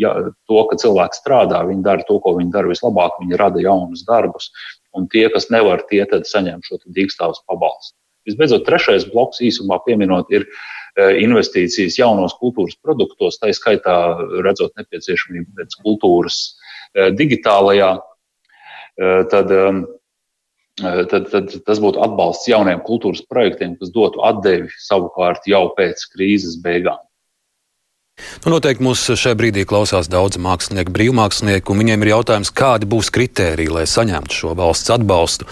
[0.00, 0.14] ja,
[0.48, 4.48] to, ka cilvēki strādā, viņi dara to, ko viņi dara vislabāk, viņi rada jaunus darbus,
[4.96, 7.94] un tie, kas nevar, tie tad saņem šo dīkstāvus pabalstu.
[8.26, 10.48] Visbeidzot, trešais bloks īsumā pieminot ir
[10.96, 13.94] Eh, investīcijas jaunos kultūras produktos, tā skaitā
[14.46, 16.38] redzot nepieciešamību pēc kultūras
[16.96, 17.90] eh, digitālajā,
[19.28, 19.50] tad,
[20.82, 26.58] tad, tad tas būtu atbalsts jauniem kultūras projektiem, kas dotu atdevi savukārt jau pēc krīzes
[26.64, 27.00] beigām.
[28.44, 33.10] Nu, noteikti mūs šajā brīdī klausās daudz mākslinieku, brīvmākslinieku, un viņiem ir jautājums, kādi būs
[33.12, 35.48] kriteriji, lai saņemtu šo valsts atbalstu,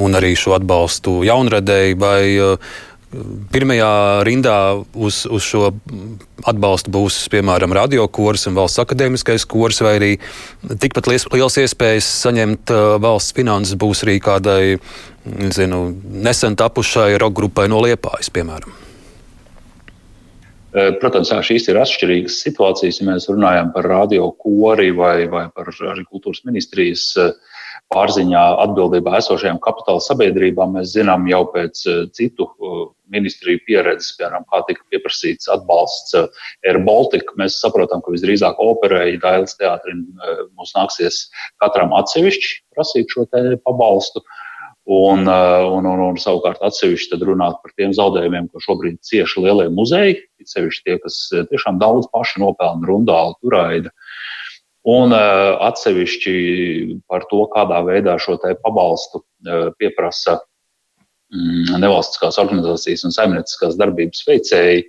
[0.00, 2.22] un arī šo atbalstu jaunradēji, vai
[3.52, 3.90] Pirmajā
[4.26, 4.56] rindā
[4.94, 5.68] uz, uz šo
[6.48, 10.10] atbalstu būs piemēram radiokurs un valsts akadēmiskais kurs, vai arī
[10.82, 14.76] tikpat liels, liels iespējas saņemt uh, valsts finanses būs arī kādai
[15.54, 15.86] zinu,
[16.26, 18.74] nesen tapušai roka grupai no Liepājas, piemēram.
[20.74, 23.00] Uh, protams, šīs ir atšķirīgas situācijas.
[23.00, 27.34] Ja mēs runājam par radio kori vai, vai par kultūras ministrijas uh,
[27.94, 30.74] pārziņā atbildībā esošajām kapitāla sabiedrībām.
[30.78, 36.28] Mēs zinām jau pēc eh, citu eh, ministriju pieredzes, piemēram, kā tika pieprasīts atbalsts eh,
[36.68, 37.36] Air Baltica.
[37.40, 40.06] Mēs saprotam, ka visdrīzāk operēji Dailas teātrim
[40.54, 41.26] mums nāksies
[41.62, 43.28] katram atsevišķi prasīt šo
[43.64, 44.24] pabalstu.
[44.84, 50.18] Un, un, un, un savukārt atsevišķi runāt par tiem zaudējumiem, ko šobrīd cieši lielie muzeji,
[50.44, 51.16] sevišķi tie, kas
[51.48, 53.88] tiešām daudz paši nopelna rundāli, turaida.
[53.88, 54.33] Uh,
[54.84, 56.32] Un uh, atsevišķi
[57.08, 60.36] par to, kādā veidā šo pabalstu uh, pieprasa
[61.32, 64.84] mm, nevalstiskās organizācijas un saimnieciskās darbības veicēji.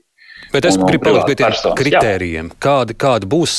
[0.52, 2.52] Bet es gribu palikt pie tiem kritērijiem.
[2.60, 3.56] Kādi, kādi būs,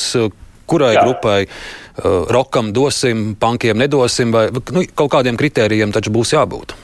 [0.69, 1.07] kurai Jā.
[1.07, 6.77] grupai, uh, rokam dosim, pankiem nedosim, vai nu, kaut kādiem kritērijiem taču būs jābūt?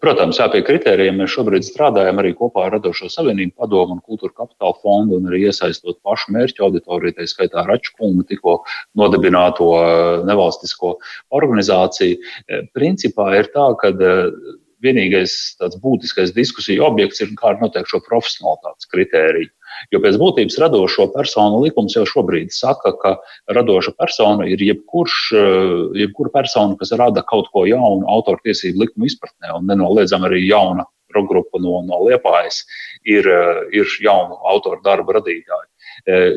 [0.00, 4.32] Protams, jā, pie kritērijiem mēs šobrīd strādājam arī kopā ar Radošo Savienību padomu un Kultūra
[4.42, 8.58] kapitāla fondu un arī iesaistot pašu mērķu auditoriju, tā skaitā Račkungu tikko
[8.96, 9.68] nodibināto
[10.28, 10.96] nevalstisko
[11.36, 12.20] organizāciju.
[12.76, 13.92] Principā ir tā, ka
[14.86, 19.52] vienīgais tāds būtiskais diskusiju objekts ir, kā notiek šo profesionalitātes kritēriju.
[19.92, 23.16] Jo pēc būtības radošo personu likums jau šobrīd saka, ka
[23.52, 25.72] radoša persona ir jebkurš, eh,
[26.02, 31.56] jebkura persona, kas rada kaut ko jaunu autortiesību likuma izpratnē, un nenoliedzami arī jauna grupa
[31.62, 32.64] no, no Liepājas
[33.04, 35.68] ir, eh, ir jaunu autoru darbu radītāji.
[36.06, 36.32] Eh,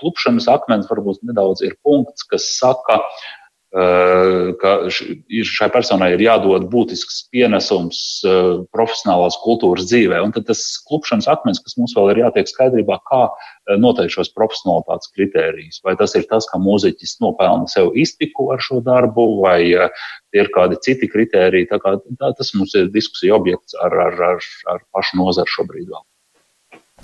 [0.00, 3.43] klupšanas akmens varbūt nedaudz ir punkts, kas saka, ka
[3.74, 10.20] ka šai personai ir jādod būtisks pienesums eh, profesionālās kultūras dzīvē.
[10.22, 14.30] Un tad tas klupšanas akmens, kas mums vēl ir jātiek skaidrībā, kā eh, noteikt šos
[14.36, 15.82] profesionālitātes kritērijus.
[15.82, 20.78] Vai tas ir tas, ka mūziķis nopelna sev iztiku ar šo darbu, vai ir kādi
[20.86, 21.72] citi kritēriji.
[21.74, 25.90] Tā kā, tā, tas mums ir diskusija objekts ar, ar, ar, ar pašu nozaru šobrīd
[25.90, 26.04] vēl.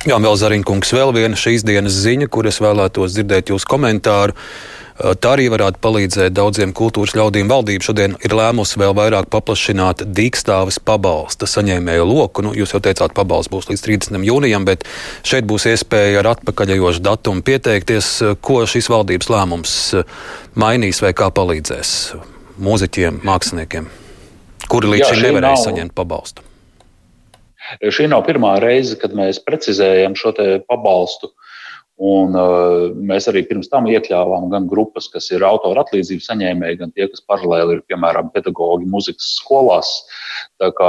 [0.06, 4.38] Jā, vēl Zariņkungs, vēl viena šīs dienas ziņa, kuras vēlētos dzirdēt jūsu komentāru.
[5.00, 7.48] Eh, tā arī varētu palīdzēt daudziem kultūras ļaudīm.
[7.48, 12.44] Valdība šodien ir lēmusi vēl vairāk paplašināt dīkstāves pabalsta saņēmēju loku.
[12.44, 14.20] Nu, jūs jau teicāt, pabalsts būs līdz 30.
[14.28, 14.84] jūnijam, bet
[15.24, 18.12] šeit būs iespēja ar atpakaļejošu datumu pieteikties.
[18.44, 20.14] Ko šis valdības lēmums eh,
[20.60, 21.96] mainīs vai kā palīdzēs
[22.60, 23.88] mūziķiem, māksliniekiem,
[24.68, 25.64] kuri līdz šim nevarēja nav...
[25.64, 26.44] saņemt pabalstu?
[27.80, 30.34] Šī nav pirmā reize, kad mēs precizējam šo
[30.68, 31.30] pabalstu
[32.00, 36.94] Un, uh, mēs arī pirms tam iekļāvām gan grupas, kas ir autora atlīdzību saņēmēji, gan
[36.96, 39.90] tie, kas paralēli ir piemēram pedagoģi muzikas skolās.
[40.62, 40.88] Tā kā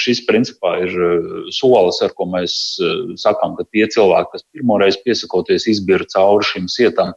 [0.00, 4.96] šis principā ir uh, solis, ar ko mēs uh, sakām, ka tie cilvēki, kas pirmoreiz
[5.04, 7.12] piesakoties, izbira cauri šim sietam,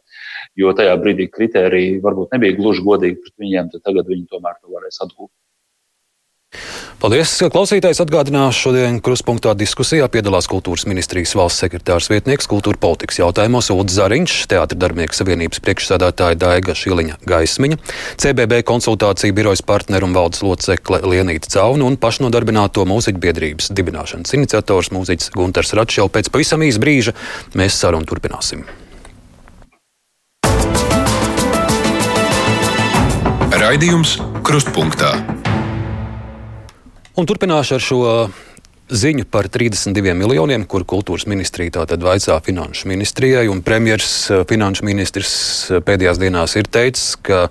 [0.60, 4.76] jo tajā brīdī kritēriji varbūt nebija gluži godīgi pret viņiem, tad tagad viņi tomēr to
[4.76, 5.32] varēs atgūt.
[6.96, 7.34] Paldies!
[7.52, 13.98] Klausītājs atgādināšu, šodien kruspunktā diskusijā piedalās kultūras ministrijas valsts sekretārs vietnieks kultūra politikas jautājumos Ulds
[13.98, 17.78] Zariņš, Teātra darbinieku savienības priekšsādātāja Daiga Šiliņa Gaismiņa,
[18.22, 24.90] CBB konsultāciju birojas partneru un valdes locekle Lienīta Cauna un pašnodarbināto mūziķu biedrības dibināšanas iniciators
[24.96, 27.16] mūziķis Gunters Račs jau pēc pavisam īsa brīža
[27.60, 28.64] mēs sarunu turpināsim.
[33.56, 35.12] Raidījums Krustpunktā.
[37.16, 38.00] Un turpināšu ar šo
[38.92, 44.84] ziņu par 32 miljoniem, kur kultūras ministrija tātad vaicā finanšu ministrijai, un premjers eh, finanšu
[44.84, 45.32] ministrs
[45.70, 47.46] eh, pēdējās dienās ir teicis, ka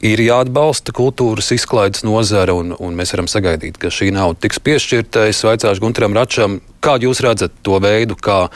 [0.00, 5.26] ir jāatbalsta kultūras izklaides nozara, un, un mēs varam sagaidīt, ka šī nauda tiks piešķirta.
[5.28, 8.46] Es vaicāšu Gunteram Račam, kā jūs redzat to veidu, kā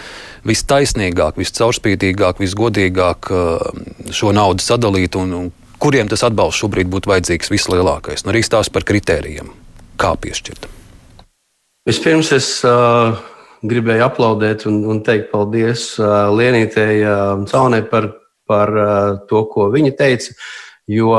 [0.49, 7.53] vistaisnīgāk, viscaurspīdīgāk, visgodīgāk eh, šo naudu sadalīt, un, un kuriem tas atbalsts šobrīd būtu vajadzīgs
[7.53, 8.25] vislielākais.
[8.25, 9.53] Nu, arī stāsts par kritērijiem
[10.01, 10.69] kā piešķirt?
[11.87, 13.17] Vispirms es uh,
[13.67, 18.11] gribēju aplaudēt un, un teikt paldies uh, Lienītei uh, Caunai par,
[18.49, 18.91] par uh,
[19.31, 20.35] to, ko viņa teica.
[20.91, 21.15] Jo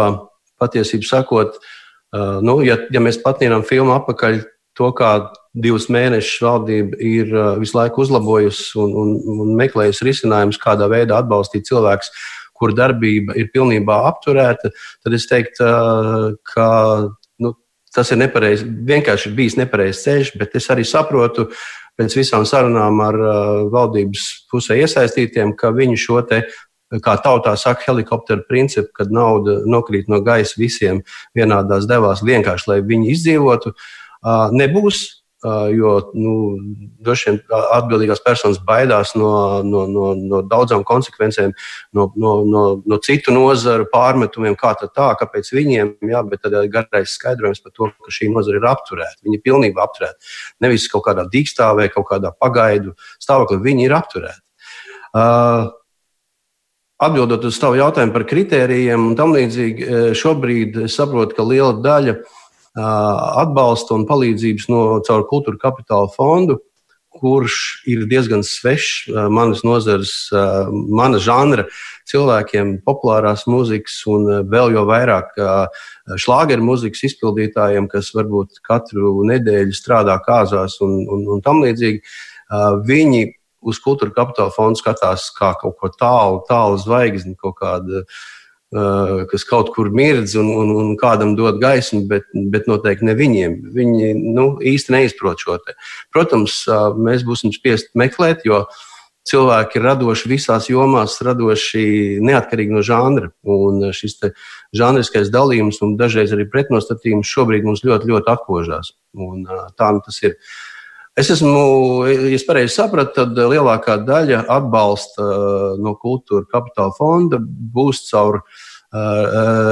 [0.60, 4.42] patiesībā sakot, uh, nu, ja, ja mēs patīnām filmu apakaļ,
[4.78, 5.12] to kā
[5.58, 9.14] divus mēnešus valdība ir uh, visu laiku uzlabojusi un, un,
[9.46, 12.12] un meklējusi risinājumus, kādā veidā atbalstīt cilvēkus,
[12.58, 14.72] kur darbība ir pilnībā apturēta,
[15.06, 16.68] tad es teiktu, uh, ka
[17.98, 18.68] tas ir nepareizi.
[18.88, 21.48] Vienkārši ir bijis nepareizs ceļš, bet es arī saprotu
[21.98, 23.36] pēc visām sarunām ar uh,
[23.74, 26.46] valdības pusē iesaistītiem, ka viņi šo te.
[27.04, 31.02] Kā tautā saka, helikoptera principu, kad nauda nokrīt no gaisa visiem
[31.36, 35.17] vienādās devās, vienkārši lai viņi izdzīvotu, uh, nebūs.
[35.46, 36.32] Jo nu,
[37.06, 37.36] droši vien
[37.76, 41.52] atbildīgās personas baidās no, no, no, no daudzām konsekvencēm,
[41.94, 47.14] no, no, no, no citu nozaru pārmetumiem, kā tā, kāpēc viņiem, jā, bet tad garais
[47.14, 49.22] skaidrojums par to, ka šī nozara ir apturēta.
[49.28, 50.18] Viņi ir pilnībā apturēta.
[50.66, 54.42] Nevis kaut kādā dīkstāvē, kaut kādā pagaidu stāvoklī, viņi ir apturēti.
[55.14, 55.70] Uh,
[56.98, 59.86] Atbildot uz tavu jautājumu par kritērijiem un tam līdzīgi,
[60.18, 62.37] šobrīd es saprotu, ka liela daļa no
[62.78, 66.60] atbalsta un palīdzības no caur kultūra kapitāla fondu,
[67.18, 70.30] kurš ir diezgan svešs manas nozares,
[70.72, 71.66] mana žanra
[72.08, 75.34] cilvēkiem, populārās mūzikas un vēl jau vairāk
[76.22, 82.04] šlāgeru mūzikas izpildītājiem, kas varbūt katru nedēļu strādā kāzās un, un, un tam līdzīgi.
[82.88, 83.26] Viņi
[83.68, 88.06] uz kultūra kapitāla fondu skatās kā kaut ko tālu, tālu zvaigzni, kaut kādu
[89.32, 93.56] kas kaut kur mirdz un, un, un kādam dod gaismu, bet, bet noteikti ne viņiem.
[93.76, 95.78] Viņi nu, īsti neizprot šo te.
[96.12, 96.66] Protams,
[97.00, 98.66] mēs būsim spiest meklēt, jo
[99.28, 103.32] cilvēki ir radoši visās jomās, radoši neatkarīgi no žanra.
[103.48, 104.20] Un šis
[104.76, 108.96] žanriskais dalījums un dažreiz arī pretnostatījums šobrīd mums ļoti, ļoti atkožās.
[109.18, 109.48] Un,
[109.80, 110.36] tā nu tas ir.
[111.18, 115.26] Es esmu, ja pareizi sapratu, tad lielākā daļa atbalsta
[115.82, 118.44] no kultūra kapitāla fonda būs caur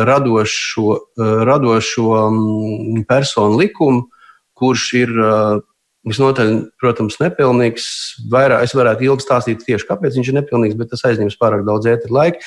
[0.10, 0.96] radošo,
[1.46, 2.08] radošo
[3.06, 4.08] personu likumu,
[4.58, 5.14] kurš ir
[6.06, 7.86] visnotaļ, protams, nepilnīgs.
[8.34, 11.86] Vairāk, es varētu ilgi stāstīt tieši, kāpēc viņš ir nepilnīgs, bet tas aizņems pārāk daudz
[11.94, 12.42] ēteru laika.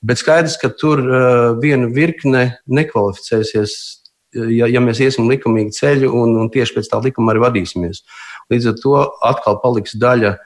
[0.00, 1.04] Bet skaidrs, ka tur
[1.60, 3.97] viena virkne nekvalificēsies
[4.52, 8.04] ja, ja mēs iesim likumīgu ceļu un, un tieši pēc tā likuma arī vadīsimies.
[8.52, 10.44] Līdz ar to atkal paliks daļa uh,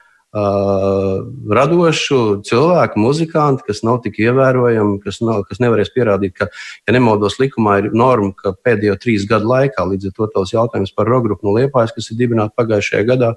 [1.53, 6.49] radošu cilvēku, muzikantu, kas nav tik ievērojami, kas, nav, kas nevarēs pierādīt, ka,
[6.87, 10.95] ja nemaldos, likumā ir norma, ka pēdējo trīs gadu laikā, līdz ar to tavs jautājums
[10.97, 13.33] par rogrupu no Liepājas, kas ir dibināta pagājušajā gadā,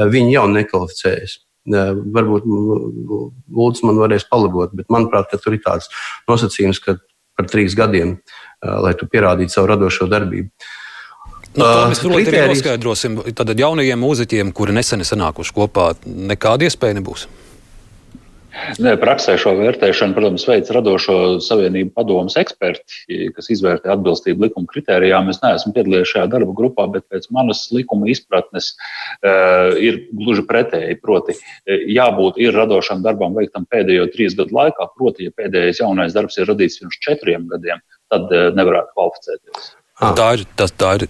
[0.00, 1.38] viņi jau nekvalificējas.
[1.70, 5.90] Varbūt Lūdzu man varēs palabot, bet manuprāt, tur ir tāds
[6.30, 6.96] nosacījums, ka
[7.38, 8.16] par trīs gadiem,
[8.62, 10.50] lai tu pierādītu savu radošo darbību.
[11.50, 13.16] Nu, to mēs uh, arī noskaidrosim.
[13.34, 17.26] Tad jaunajiem mūziķiem, kuri nesen ir sanākuši kopā, nekāda iespēja nebūs.
[18.82, 25.30] Nē, praksē šo vērtēšanu, protams, veids radošo savienību padomus eksperti, kas izvērtē atbilstību likuma kritērijām.
[25.32, 30.98] Es neesmu piedalījies šajā darba grupā, bet pēc manas likuma izpratnes uh, ir gluži pretēji.
[31.00, 31.38] Proti,
[31.94, 36.50] jābūt ir radošam darbam veiktam pēdējo trīs gadu laikā, proti, ja pēdējais jaunais darbs ir
[36.50, 37.82] radīts pirms četriem gadiem,
[38.12, 39.74] tad uh, nevarētu kvalificēties.
[40.00, 40.14] Ah.
[40.16, 40.46] Tā ir.
[40.56, 41.06] Tas, tā ir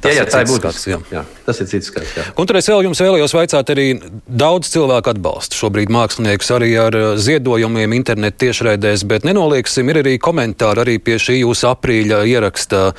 [0.00, 0.86] Tas jā, jā, ir cits skats.
[0.88, 0.98] Jā.
[1.12, 2.14] Jā, tas ir cits skats.
[2.16, 2.24] Jā.
[2.40, 3.86] Un tur es vēl jums vēlējos vaicāt, arī
[4.24, 10.16] daudz cilvēku atbalsta šobrīd māksliniekus arī ar uh, ziedojumiem internetu tiešraidēs, bet nenolieksim, ir arī
[10.22, 12.90] komentāri arī pie šī jūsu aprīļa ieraksta.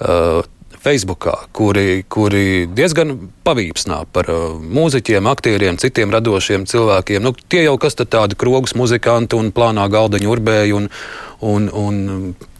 [0.00, 0.44] Uh,
[0.86, 3.16] Facebookā, kuri, kuri diezgan
[3.46, 7.24] pavīpsnā par uh, mūziķiem, aktieriem, citiem radošiem cilvēkiem.
[7.26, 10.86] Nu, tie jau kas tādi krogus muzikanti un plānā galdeņu urbēji un,
[11.44, 11.96] un, un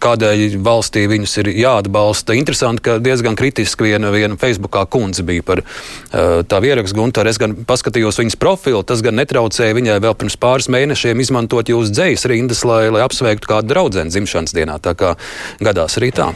[0.02, 2.36] kādēļ valstī viņus ir jāatbalsta.
[2.36, 7.32] Interesanti, ka diezgan kritiski viena, viena Facebookā kundze bija par uh, tā ierakstu Gunteru.
[7.32, 11.94] Es gan paskatījos viņas profilu, tas gan netraucēja viņai vēl pirms pāris mēnešiem izmantot jūsu
[11.96, 14.80] dzējas rindas, lai, lai apsveiktu kādu draugu dzimšanas dienā.
[14.82, 15.16] Tā kā
[15.64, 16.32] gadās arī tā.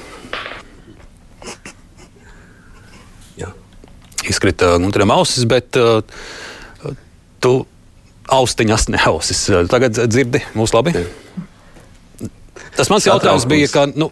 [4.31, 6.03] izkrita Gunteram ausis, bet uh,
[7.43, 7.55] tu
[8.31, 9.47] austiņas neausis.
[9.71, 10.95] Tagad dzirdi mūs labi?
[12.77, 14.11] Tas mans jautājums bija, ka nu,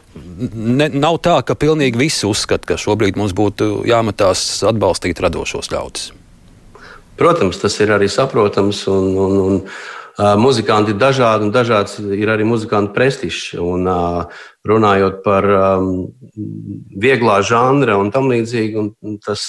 [0.53, 6.11] ne, nav tā, ka pilnīgi visi uzskata, ka šobrīd mums būtu jāmatās atbalstīt radošos ļaudis.
[7.19, 8.85] Protams, tas ir arī saprotams.
[8.91, 13.57] Un, un, un, uh, muzikanti ir dažādi, un dažāds ir arī muzikantu prestižs.
[13.59, 15.91] Un, uh, runājot par um,
[17.01, 19.49] vieglā žanra un tam līdzīgi, un, un tas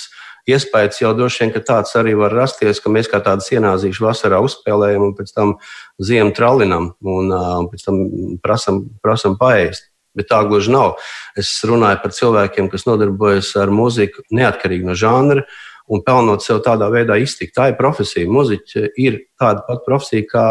[0.50, 5.10] iespējas jau droši vien, tāds arī var rasties, ka mēs kā tādu sienāzīšu vasarā uzspēlējam
[5.10, 5.56] un pēc tam
[6.02, 7.34] ziemu tralinam un,
[7.72, 8.04] pēc tam
[8.44, 9.90] prasam, prasam paēst.
[10.18, 10.96] Bet tā gluži nav.
[11.38, 15.46] Es runāju par cilvēkiem, kas nodarbojas ar mūziku neatkarīgi no žanra
[15.90, 17.56] un pelnot sev tādā veidā iztikt.
[17.58, 18.30] Tā ir profesija.
[18.30, 20.46] Mūziķis ir tāda pati profesija kā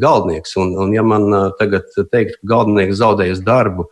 [0.00, 0.56] galdnieks.
[0.60, 1.28] Un, un ja man
[1.60, 3.88] tagad teikt, ka galdnieks zaudējis darbu,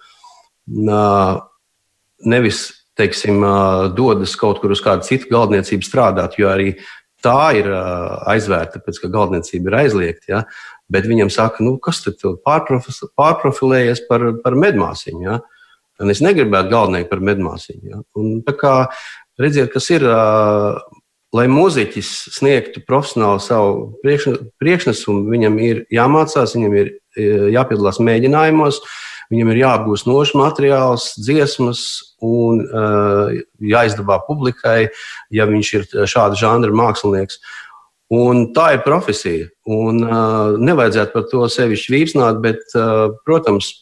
[2.25, 2.65] nevis
[2.98, 3.40] teiksim,
[3.96, 6.74] dodas kaut kur uz kādu citu galdniecību strādāt, jo arī
[7.22, 10.28] tā ir aizvērta, tāpēc ka galdniecība ir aizliegta.
[10.28, 10.40] Ja?
[10.92, 15.22] Bet viņam saka, nu, kas tad pārprofilējies par, par medmāsiņu?
[15.24, 15.38] Ja?
[16.02, 17.85] Un es negribētu galvenieku par medmāsiņu.
[17.92, 18.02] Ja?
[18.18, 18.74] Un, kā
[19.40, 20.05] redziet, kas ir,
[21.33, 26.92] lai mūziķis sniegtu profesionāli savu priekšnesumu, viņam ir jāmācās, viņam ir
[27.55, 28.83] jāpiedalās mēģinājumos,
[29.33, 31.83] viņam ir jāapgūst nošu materiāls, dziesmas
[32.23, 34.92] un uh, jāizdabā publikai,
[35.33, 37.40] ja viņš ir šāda žanra mākslinieks.
[38.12, 39.49] Un tā ir profesija.
[39.64, 43.73] Un, uh, nevajadzētu par to sevišķi vīpsnāt, bet, uh, protams,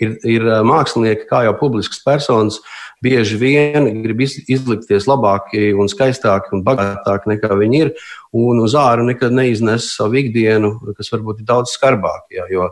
[0.00, 2.58] ir, ir mākslinieki, kā jau publisks personas,
[3.04, 7.92] bieži vien grib izlikties labāki un skaistāki un bagātāki nekā viņi ir.
[8.36, 12.26] Un uz ārā nekad neiznes savu ikdienu, kas varbūt ir daudz skarbāk.
[12.34, 12.70] Jā, jo,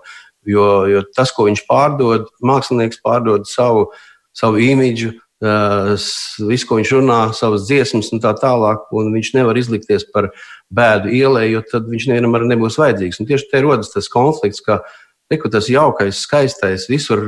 [0.48, 3.90] jo, jo tas, ko viņš pārdod, mākslinieks pārdod savu
[4.38, 10.06] savu imidžu, visu, ko viņš runā, savas dziesmas un tā tālāk, un viņš nevar izlikties
[10.14, 10.32] par
[10.74, 13.20] bēdu ielai, jo tad viņš nevienam arī nebūs vajadzīgs.
[13.22, 14.82] Un tieši te rodas tas konflikts, ka
[15.28, 17.20] Reku tas jaukais, skaistais, visur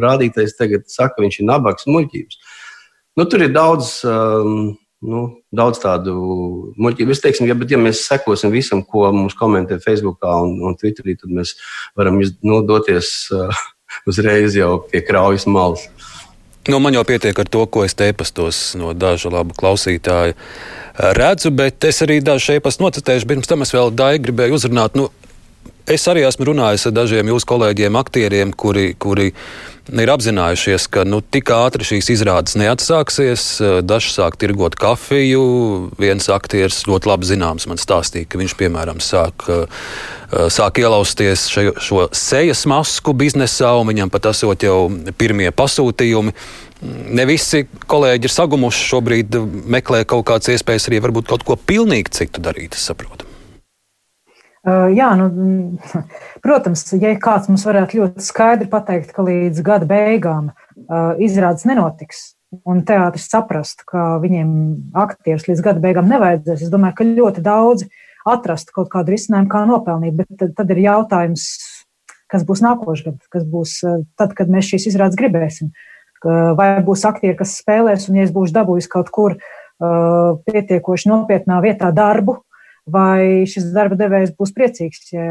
[0.00, 2.38] rādītais tagad saka, viņš ir nabaks, muļķības.
[3.20, 4.70] Nu, tur ir daudz um,
[5.00, 5.22] nu,
[5.54, 6.14] daudz tādu
[6.80, 7.14] muļķību.
[7.14, 11.16] Es teiksim, ja, bet, ja mēs sekosim visam, ko mums komentē Facebook un, un Twitterī,
[11.20, 11.56] tad mēs
[11.98, 13.62] varam nu, doties uh,
[14.10, 15.86] uzreiz jau pie kraujas malas.
[16.68, 20.36] Nu, man jau pietiek ar to, ko es te pastos no dažu labu klausītāju
[21.16, 23.28] redzu, bet es arī dažu šeit nocitēšu.
[23.30, 24.98] Pirms tam es vēl Daigu gribēju uzrunāt.
[24.98, 25.08] Nu,
[25.88, 29.30] Es arī esmu runājis ar dažiem jūsu kolēģiem, aktieriem, kuri, kuri
[29.90, 33.46] ir apzinājušies, ka nu, tik ātri šīs izrādes neatsāksies.
[33.86, 35.42] Daži sāk tirgot kafiju.
[36.00, 39.48] Viens aktieris ļoti labi zināms man stāstīja, ka viņš, piemēram, sāk,
[40.52, 44.84] sāk ielausties šo, šo sejas masku biznesā, un viņam pat esot jau
[45.18, 46.36] pirmie pasūtījumi.
[47.12, 52.20] Ne visi kolēģi ir sagumuši šobrīd, meklē kaut kādas iespējas arī varbūt kaut ko pilnīgi
[52.22, 52.78] citu darīt.
[52.78, 53.29] Uh,
[54.66, 55.28] jā, nu,
[56.44, 60.52] protams, ja kāds mums varētu ļoti skaidri pateikt, ka līdz gada beigām
[61.22, 62.34] izrādes nenotiks,
[62.66, 64.50] un teātris saprast, ka viņiem
[64.98, 67.90] aktierus līdz gada beigām nevajadzēs, es domāju, ka ļoti daudzi
[68.28, 70.16] atrastu kaut kādu risinājumu, kā nopelnīt.
[70.18, 71.46] Bet tad, tad ir jautājums,
[72.30, 73.78] kas būs nākošais gads, kas būs
[74.20, 75.72] tad, kad mēs šīs izrādes gribēsim.
[76.20, 79.38] Vai būs aktieri, kas spēlēs, un ja es būšu dabūjis kaut kur
[79.80, 82.42] pietiekoši nopietnā vietā darbu,
[82.92, 85.28] vai šis darba devējs būs priecīgs, ja,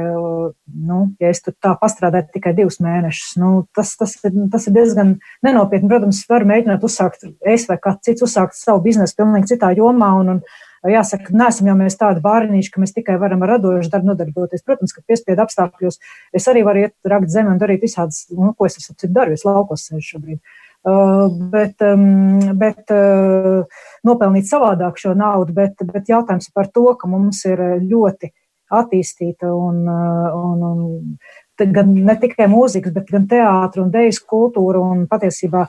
[0.90, 3.36] nu, ja es tur tā pastrādāju tikai divus mēnešus.
[3.42, 5.92] Nu, tas, tas, ir, tas ir diezgan nenopietni.
[5.92, 10.16] Protams, var mēģināt uzsākt, es vai kāds cits uzsākt savu biznesu pilnīgi citā jomā.
[10.22, 14.14] Un, un, Jāsaka, neesam jau mēs tādi bārniņši, ka mēs tikai varam ar radošu darbu
[14.14, 14.64] nodarboties.
[14.64, 16.00] Protams, ka piespiedu apstākļos
[16.40, 19.44] es arī varu iet rakt zemi un darīt visādas, nu, ko es esmu daru, es
[19.44, 20.40] laukos sēžu šobrīd.
[20.40, 23.66] Uh, bet, um, bet uh,
[24.08, 28.32] nopelnīt savādāk šo naudu, bet, bet jautājums par to, ka mums ir ļoti
[28.70, 34.80] attīstīta un, uh, un, un gan ne tikai mūzikas, bet gan teātris un dēļas kultūra.
[34.80, 35.66] Un patiesībā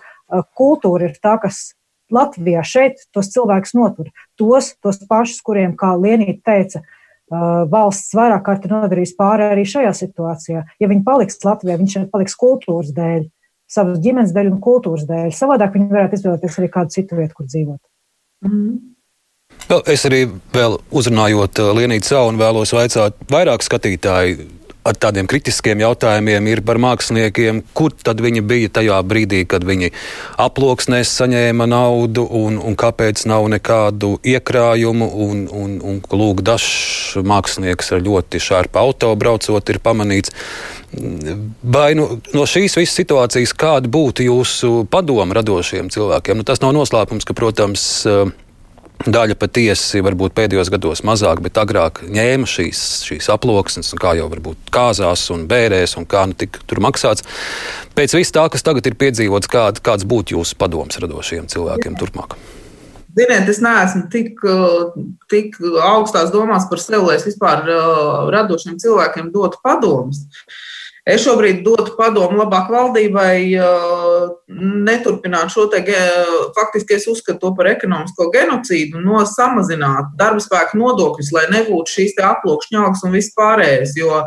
[0.54, 1.72] kultūra ir tā, kas
[2.10, 4.10] Latvijā šeit tos cilvēkus notur.
[4.38, 6.82] Tos, tos pašus, kuriem, kā Lienīte teica,
[7.70, 10.64] valsts vairāk kārt ir nodarījis pāri arī šajā situācijā.
[10.82, 13.28] Ja viņi paliks Latvijā, viņš paliks kultūras dēļ
[13.70, 15.32] savas ģimenes dēļ un kultūras dēļ.
[15.36, 17.82] Savādāk viņi varētu izvēlēties arī kādu citu vietu, kur dzīvot.
[18.46, 18.78] Mm.
[19.90, 24.48] Es arī vēl uzrunājot uh, Lienītu Saunu, vēlos vaicāt vairāk skatītāju
[24.86, 29.92] ar tādiem kritiskiem jautājumiem ir par māksliniekiem, kur tad viņi bija tajā brīdī, kad viņi
[30.40, 35.10] aploksnēs saņēma naudu un, un kāpēc nav nekādu iekrājumu.
[35.20, 40.32] Un, un, un lūk, dažs mākslinieks ar ļoti šārpu auto braucot ir pamanīts.
[41.62, 46.40] Vai nu, no šīs visas situācijas kāda būtu jūsu padoma radošiem cilvēkiem?
[46.40, 47.84] Nu, tas nav noslēpums, ka, protams,
[49.00, 54.68] Daļa patiesi varbūt pēdējos gados mazāk, bet agrāk ņēma šīs, šīs aploksnes, kā jau varbūt
[54.74, 57.24] kāzās un bērēs, un kā nu tika tur maksāts.
[57.96, 62.36] Pēc viss tā, kas tagad ir piedzīvots, kād, kāds būtu jūsu padoms radošiem cilvēkiem turpmāk?
[63.16, 64.44] Ziniet, es neesmu tik,
[65.32, 70.26] tik augstās domās par sevi, lai es vispār uh, radošiem cilvēkiem dotu padomus.
[70.28, 70.69] Uh,
[71.10, 73.34] Es šobrīd dotu padomu labāk valdībai
[74.86, 75.82] neturpināt šo te,
[76.56, 82.18] faktiski es uzskatu to par ekonomisko genocīdu, no samazināt darba spēku nodokļus, lai nebūtu šīs
[82.30, 83.96] aploksņa algas un viss pārējais.
[83.98, 84.22] Jo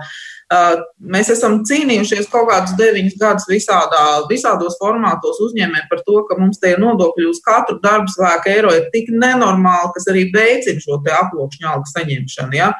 [1.14, 6.60] mēs esam cīnījušies kaut kādus deviņus gadus visādā, visādos formātos uzņēmē par to, ka mums
[6.62, 11.72] tie nodokļi uz katru darba spēku eiro ir tik nenormāli, kas arī veicina šo aploksņa
[11.74, 12.60] algu saņemšanu.
[12.60, 12.74] Ja?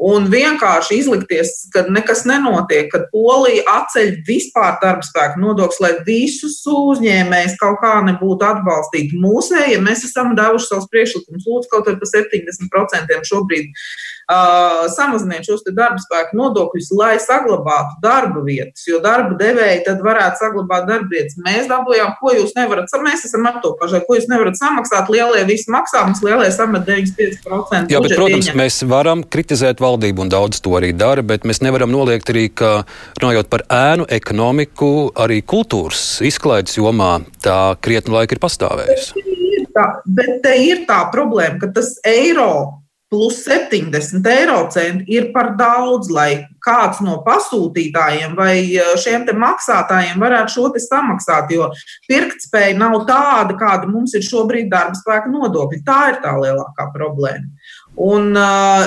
[0.00, 6.56] Un vienkārši izlikties, ka nekas nenotiek, kad Polija atceļ vispār darba spēku nodokli, lai visus
[6.64, 9.20] uzņēmējus kaut kā nebūtu atbalstīti.
[9.20, 13.68] Mūsēji, ja mēs esam devuši savus priekšlikumus, lūdzu, kaut vai par 70% šobrīd
[14.30, 20.40] uh, samaziniet šos darba spēku nodokļus, lai saglabātu darba vietas, jo darba devēji tad varētu
[20.44, 21.38] saglabāt darba vietas.
[21.44, 26.04] Mēs dabūjām, ko jūs nevarat, mēs esam pašai, ko jūs nevarat samaksāt, lielie visi maksā,
[26.08, 27.92] mums lielie samet 95%.
[27.92, 28.60] Jā, bet, protams, ieņem.
[28.60, 32.84] mēs varam kritizēt valdība un daudz to arī dara, bet mēs nevaram noliegt arī, ka
[33.20, 39.26] runājot par ēnu ekonomiku, arī kultūras izklaides jomā tā krietni laika ir pastāvējusi.
[39.70, 45.56] Tā, bet te ir tā problēma, ka tas eiro plus 70 eiro centi ir par
[45.58, 51.50] daudz, lai kāds no pasūtītājiem vai eh, šiem maksātājiem varētu šo samaksāt.
[51.50, 51.72] Jo
[52.08, 55.82] pirktspēja nav tāda, kāda mums ir šobrīd darba spēka nodokļi.
[55.86, 57.50] Tā ir tā lielākā problēma.
[58.00, 58.30] Un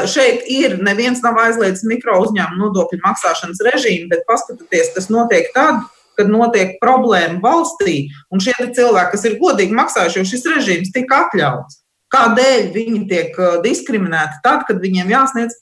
[0.10, 5.84] šeit ir neviens nav aizliedzis mikro uzņēmumu nodokļu maksāšanas režīmu, bet paskatieties, kas notiek tad,
[6.18, 11.26] kad notiek problēma valstī, un šie cilvēki, kas ir godīgi maksājuši, jo šis režīms tika
[11.26, 11.83] atļauts.
[12.14, 15.62] Kādēļ viņi tiek diskriminēti tad, kad viņiem jāsniedz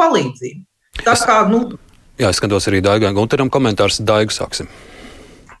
[0.00, 0.64] palīdzību?
[1.06, 1.76] Tas kā, nu,
[2.16, 3.98] Jā, es skatos arī Daigai Gunteram komentārs.
[4.00, 4.70] Daigu sāksim.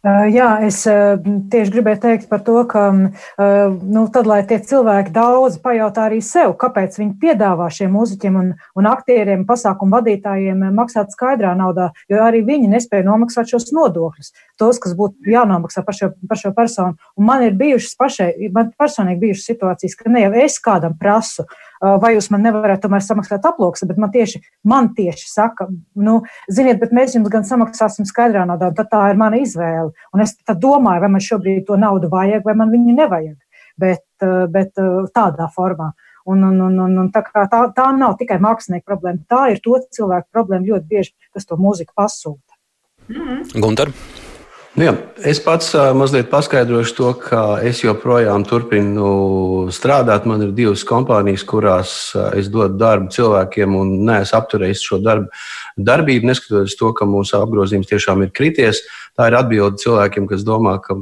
[0.04, 6.06] Jā, es tieši gribēju teikt par to, ka nu, tad, lai tie cilvēki daudz pajautā
[6.06, 11.90] arī sev, kāpēc viņi piedāvā šiem mūziķiem un, un aktieriem, pasākumu vadītājiem maksāt skaidrā naudā,
[12.12, 16.52] jo arī viņi nespēja nomaksāt šos nodokļus, tos, kas būtu jānomaksā par šo, par šo
[16.56, 16.96] personu.
[17.16, 21.48] Un man ir bijušas pašai, man personīgi bijušas situācijas, ka ne jau es kādam prasu,
[21.80, 26.20] vai jūs man nevarat tomēr samaksāt aploksni, bet man tieši, man tieši saka, nu,
[26.52, 29.92] ziniet, bet mēs jums gan samaksāsim skaidrā naudā, tad tā ir mana izvēle.
[30.14, 33.38] Un es tad domāju, vai man šobrīd to naudu vajag, vai man viņu nevajag.
[33.76, 34.06] Bet,
[34.52, 34.72] bet
[35.12, 35.92] tādā formā.
[36.26, 39.78] Un, un, un, un, un tā, tā, tā nav tikai mākslinieka problēma, tā ir to
[39.94, 42.56] cilvēku problēma ļoti bieži, kas to mūziku pasūta.
[43.06, 43.60] Mm -hmm.
[43.60, 43.92] Gunter?
[44.76, 44.90] Nu jā,
[45.24, 50.26] es pats mazliet paskaidrošu to, ka es joprojām turpinu strādāt.
[50.28, 51.92] Man ir divas kompānijas, kurās
[52.36, 55.32] es dodu darbu cilvēkiem un neesmu apturējis šo darbu,
[55.80, 58.82] darbību, neskatoties to, ka mūsu apgrozījums tiešām ir krities.
[59.16, 60.98] Tā ir atbilde cilvēkiem, kas domā, ka,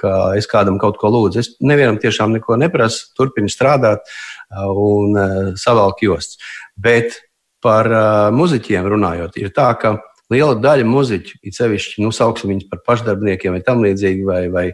[0.00, 1.44] ka es kādam kaut ko lūdzu.
[1.44, 4.08] Es nevienam tiešām neko neprasu, turpinu strādāt
[4.72, 5.20] un
[5.60, 6.40] savalku jostas.
[6.72, 7.20] Bet
[7.60, 7.84] par
[8.32, 9.98] muziķiem runājot, ir tā, ka
[10.30, 14.66] liela daļa muzeķu, it sevišķi, nu, sauksim viņus par pašdarbniekiem vai tam līdzīgi, vai, vai,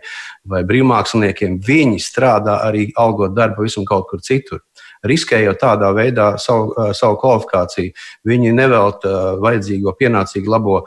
[0.49, 4.63] vai brīvmāksliniekiem, viņi strādā arī algot darbu visam kaut kur citur.
[5.07, 7.93] Riskējot tādā veidā savu, savu kvalifikāciju,
[8.27, 10.81] viņi nevelta vajadzīgo pienācīgo, labo,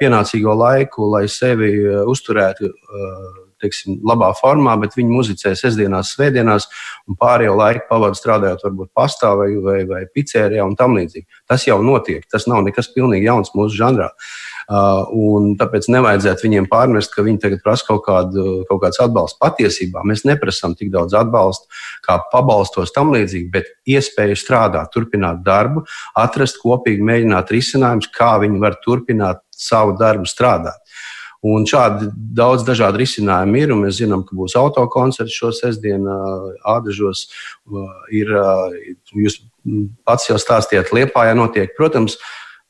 [0.00, 1.74] pienācīgo laiku, lai sevi
[2.08, 2.70] uzturētu
[3.62, 6.68] teiksim, labā formā, bet viņi muzicē sestdienās, svētdienās
[7.08, 11.28] un pārējo laiku pavadu strādājot varbūt pastā vai, vai, vai pizzērijā un tam līdzīgi.
[11.50, 14.10] Tas jau notiek, tas nav nekas pilnīgi jauns mūsu žanrā.
[14.70, 19.38] Uh, tāpēc nevajadzētu viņiem pārmest, ka viņi tagad prasa kaut, kādu, kaut kāds atbalsts.
[19.42, 21.66] Patiesībā mēs neprasām tik daudz atbalsta,
[22.06, 25.82] kā pabalstos tam līdzīgi, bet iespēju strādāt, turpināt darbu,
[26.14, 30.78] atrast kopīgi, mēģināt risinājumus, kā viņi var turpināt savu darbu strādāt.
[31.46, 33.72] Un šādi daudz dažādu risinājumu ir.
[33.78, 36.12] Mēs zinām, ka būs autokoncerts šo sestdienu
[36.68, 37.28] Ādažos.
[38.12, 38.32] Ir,
[39.16, 39.40] jūs
[40.04, 41.72] pats jau stāstījāt, Liepājā notiek.
[41.78, 42.18] Protams,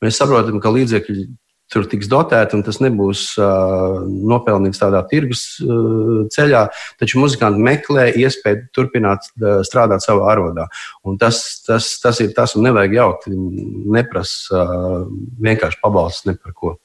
[0.03, 1.27] mēs saprotam, ka līdzekļi
[1.71, 6.65] tur tiks dotēti, un tas nebūs uh, nopelnīts tādā tirgus uh, ceļā.
[6.99, 10.67] Taču muzikanti meklē iespēju turpināt uh, strādāt savā arodā.
[11.07, 13.27] Un tas, tas, tas ir tas, un nevajag jaukt.
[13.31, 15.03] Neprasa uh,
[15.47, 16.75] vienkārši pabalsts ne par ko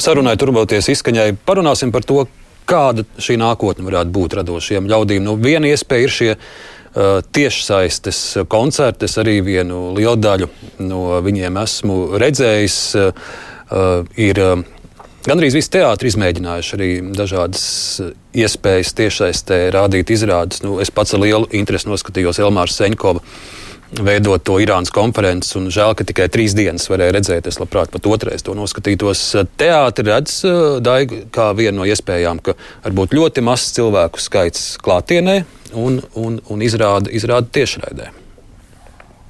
[0.00, 2.24] sarunai turboties izskaņai, parunāsim par to,
[2.68, 5.24] kāda šī nākotne varētu būt radošiem ļaudīm.
[5.26, 8.20] Nu, viena iespēja ir šie uh, tiešsaistes
[8.50, 9.08] koncerti.
[9.08, 10.48] Es arī vienu lielu daļu
[10.84, 12.78] no viņiem esmu redzējis.
[12.94, 14.64] Uh, ir, uh,
[15.24, 17.62] Gan arī visi teātri izmēģinājuši arī dažādas
[18.36, 20.60] iespējas tiešsaistē rādīt izrādes.
[20.60, 23.22] Nu, es pats ar lielu interesi noskatījos Elmāra Seņkova
[24.02, 25.60] veidot to Irānas konferenci.
[25.72, 27.48] Žēl, ka tikai trīs dienas varēja redzēt.
[27.50, 29.22] Es labprāt pat otrais to noskatītos.
[29.60, 30.34] Teātris redz
[30.84, 35.42] Daigu kā vienu no iespējām, ka varbūt ļoti mazs cilvēku skaits klātienē
[35.74, 38.10] un, un, un izrāda, izrāda tiešraidē.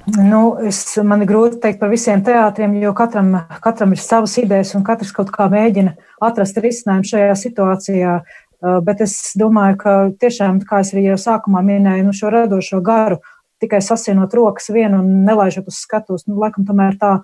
[0.05, 3.31] Nu, es, man ir grūti pateikt par visiem teātriem, jo katram,
[3.63, 8.19] katram ir savas idejas un katrs kaut kā mēģina atrast risinājumu šajā situācijā.
[8.85, 13.17] Bet es domāju, ka tiešām, kā es arī jau sākumā minēju, nu, šo radošo garu
[13.63, 16.27] tikai sasienot rokas vienu un nelaižot uz skatuves.
[16.29, 17.17] Nu, laikam, tomēr tā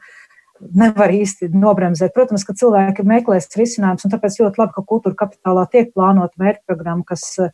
[0.62, 2.14] nevar īsti nobremzēt.
[2.16, 7.04] Protams, ka cilvēki meklēs risinājumus, un tāpēc ļoti labi, ka kultūra kapitālā tiek plānota mērķprogramma,
[7.08, 7.50] kas, uh,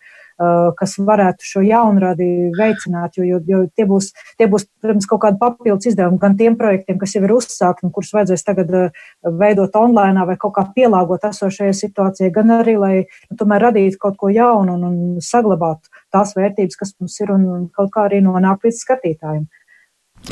[0.77, 5.41] kas varētu šo jaunradi veicināt, jo, jo, jo tie, būs, tie būs, protams, kaut kādi
[5.41, 9.05] papildus izdevumi gan tiem projektiem, kas jau ir uzsākti un kurus vajadzēs tagad uh,
[9.39, 14.19] veidot online vai kaut kā pielāgot esošajai situācijai, gan arī, lai nu, tomēr radītu kaut
[14.19, 18.65] ko jaunu un, un saglabātu tās vērtības, kas mums ir, un kaut kā arī nonāk
[18.67, 19.45] līdz skatītājiem.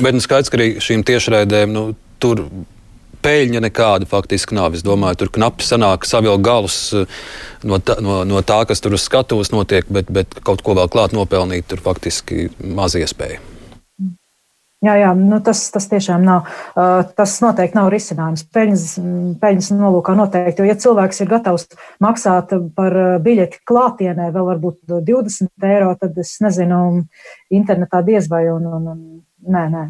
[0.02, 1.84] Bet nu, skaidrs, ka arī šīm tiešraidēm nu,
[2.20, 2.44] tur
[3.26, 4.76] peļņa nekāda faktiski nav.
[4.78, 7.10] Es domāju, tur knapi sanāk savilkt galus eh,
[7.66, 10.92] no tā, no, no tā, kas tur uz skatuves notiek, bet, bet kaut ko vēl
[10.94, 13.42] klāt nopelnīt, tur faktiski maz iespēja.
[14.84, 16.50] Jā, jā nu tas, tas tiešām nav.
[17.18, 18.44] Tas noteikti nav risinājums.
[18.54, 18.86] Peļņas,
[19.42, 20.62] peļņas nolūkā noteikti.
[20.62, 21.70] Jo, ja cilvēks ir gatavs
[22.04, 26.82] maksāt par biļeti klātienē, vēl varbūt 20 eiro, tad es nezinu,
[27.56, 28.46] internetā diez vai.
[28.52, 29.06] Un, un, un,
[29.48, 29.86] nē, nē,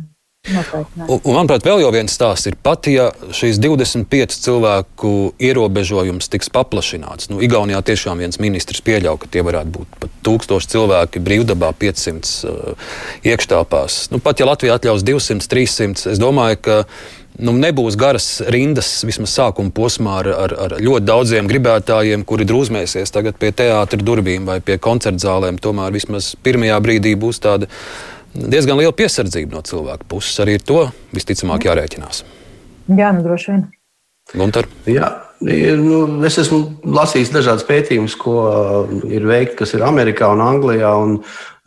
[0.54, 7.32] un, un, manuprāt, vēl viens stāsts ir pat, ja šīs 25 cilvēku ierobežojums tiks paplašināts.
[7.32, 12.32] Nu, Igaunijā tiešām viens ministrs pieļauj, ka tie varētu būt pat 1000 cilvēki brīvdabā, 500
[12.50, 14.00] uh, iekštāpās.
[14.14, 16.82] Nu, pat ja Latvija atļaus 200, 300, es domāju, ka
[17.41, 23.14] nu, nebūs garas rindas vismaz sākuma posmā ar, ar, ar ļoti daudziem gribētājiem, kuri drūzmēsies
[23.14, 25.60] tagad pie teātra durvīm vai pie koncertzālēm.
[25.62, 27.70] Tomēr vismaz pirmajā brīdī būs tāda
[28.36, 30.39] diezgan liela piesardzība no cilvēka puses.
[30.43, 30.81] Arī ar to
[31.15, 32.25] visticamāk jārēķinās.
[32.95, 33.63] Jā, nu droši vien.
[34.36, 34.67] Gunter?
[34.89, 35.09] Jā,
[35.43, 36.61] Ir, nu, es esmu
[36.95, 38.36] lasījis dažādas pētījumus, ko
[39.11, 40.93] ir veikti, kas ir Amerikā un Anglijā.
[40.95, 41.17] Un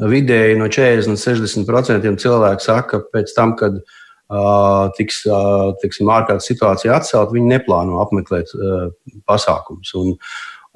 [0.09, 1.27] vidēji no 40 līdz
[1.69, 7.53] 60% cilvēku saka, ka pēc tam, kad uh, tiks uh, tiksim, ārkārtas situācija atcelt, viņi
[7.53, 8.89] neplāno apmeklēt uh,
[9.29, 9.93] pasākumus.
[10.01, 10.15] Un,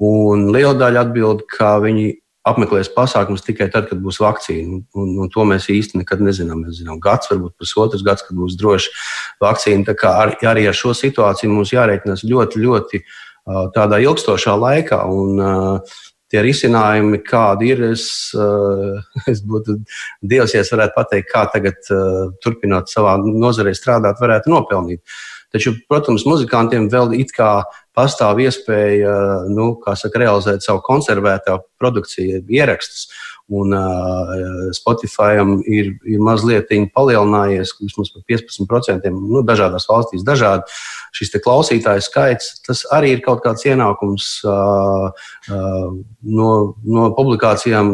[0.05, 2.11] un liela daļa atbild, ka viņi
[2.47, 4.81] apmeklēs pasākumus tikai tad, kad būs vakcīna.
[4.99, 6.63] Un, un to mēs īsti nekad nezinām.
[6.65, 8.91] Mēs zinām, gads, varbūt pusotrs gads, kad būs droši
[9.43, 9.87] vakcīna.
[9.89, 13.03] Tā kā ar, arī ar šo situāciju mums jārēķinās ļoti, ļoti
[13.75, 15.05] tādā ilgstošā laikā.
[15.11, 15.85] Un,
[16.33, 18.07] Tie risinājumi, kādi ir, es,
[19.29, 19.75] es būtu
[20.25, 21.77] Dievs, ja es varētu pateikt, kā tagad,
[22.41, 25.03] turpinot savā nozarē strādāt, varētu nopelnīt.
[25.53, 27.61] Taču, protams, muzikantiem vēl it kā
[27.93, 29.13] pastāv iespēja
[29.53, 33.05] nu, saka, realizēt savu konservētā produkciju, ierakstus.
[33.53, 34.31] Un uh,
[34.73, 35.35] Spotify
[35.67, 39.11] ir, ir mazliet palielinājies, vismaz par 15%.
[39.13, 40.63] Nu, dažādās valstīs dažādi.
[41.13, 45.11] Šis klausītāju skaits, tas arī ir kaut kāds ienākums uh,
[45.51, 45.87] uh,
[46.23, 46.49] no,
[46.81, 47.93] no publikācijām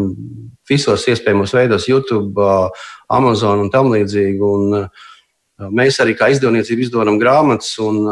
[0.70, 2.70] visos iespējamos veidos, YouTube, uh,
[3.12, 4.39] Amazon un tam līdzīgi.
[4.39, 5.07] Un, uh,
[5.60, 8.05] Mēs arī kā izdevniecība izdodam grāmatas, un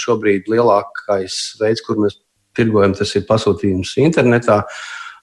[0.00, 2.16] šobrīd lielākais veids, kur mēs
[2.56, 4.62] tirgojam, tas ir pasūtījums internetā.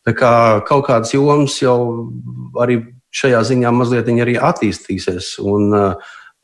[0.04, 0.34] Tā kā
[0.68, 1.78] kaut kādas jomas jau
[2.62, 2.82] arī
[3.14, 5.38] šajā ziņā mazliet arī attīstīsies.
[5.42, 5.74] Un,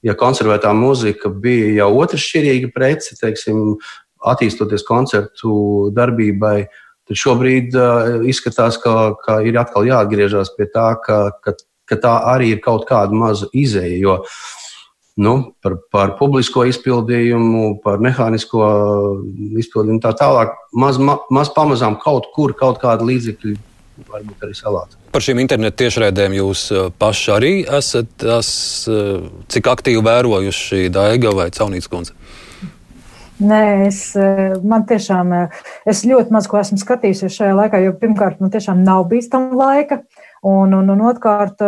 [0.05, 3.75] ja konservētā mūzika bija jau otršķirīga prece, teiksim,
[4.19, 5.51] attīstoties koncertu
[5.95, 6.57] darbībai,
[7.07, 11.55] tad šobrīd uh, izskatās, ka, ka ir atkal jāatgriežas pie tā, ka, ka,
[11.89, 13.97] ka tā arī ir kaut kāda maza izēja.
[14.01, 14.17] Jo
[15.19, 18.67] nu, par, par publisko izpildījumu, par mehānisko
[19.59, 20.53] izpildījumu tā tālāk.
[20.71, 23.57] Maz, ma, maz pamazām kaut kur kaut kāda līdzekļa
[24.07, 24.95] varbūt arī salāta.
[25.11, 28.49] Par šīm internetu tiešraidēm jūs uh, paši arī esat tas,
[28.87, 32.15] uh, cik aktīvi vērojuši Daiga vai Caunīts kundze?
[33.39, 35.33] Nē, es, uh, man tiešām,
[35.87, 39.51] es ļoti maz ko esmu skatījusies šajā laikā, jo pirmkārt, man tiešām nav bijis tam
[39.57, 40.03] laika.
[40.45, 41.59] Un, un, un otrkārt,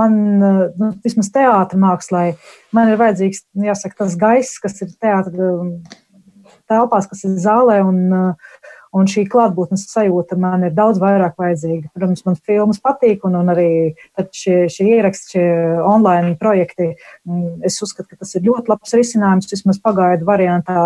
[0.00, 2.22] man, nu, vismaz teātris mākslā,
[2.76, 5.36] man ir vajadzīgs, jāsaka, tas gaiss, kas ir teātris
[6.70, 7.98] telpās, kas ir zālē, un,
[8.96, 11.90] un šī klātbūtnes sajūta man ir daudz vairāk vajadzīga.
[11.92, 13.68] Protams, man filmas patīk, un, un arī
[14.16, 15.46] šie, šie ieraksti, šie
[15.84, 16.94] online projekti,
[17.66, 20.80] es uzskatu, ka tas ir ļoti labs risinājums, vismaz pagaidu variantā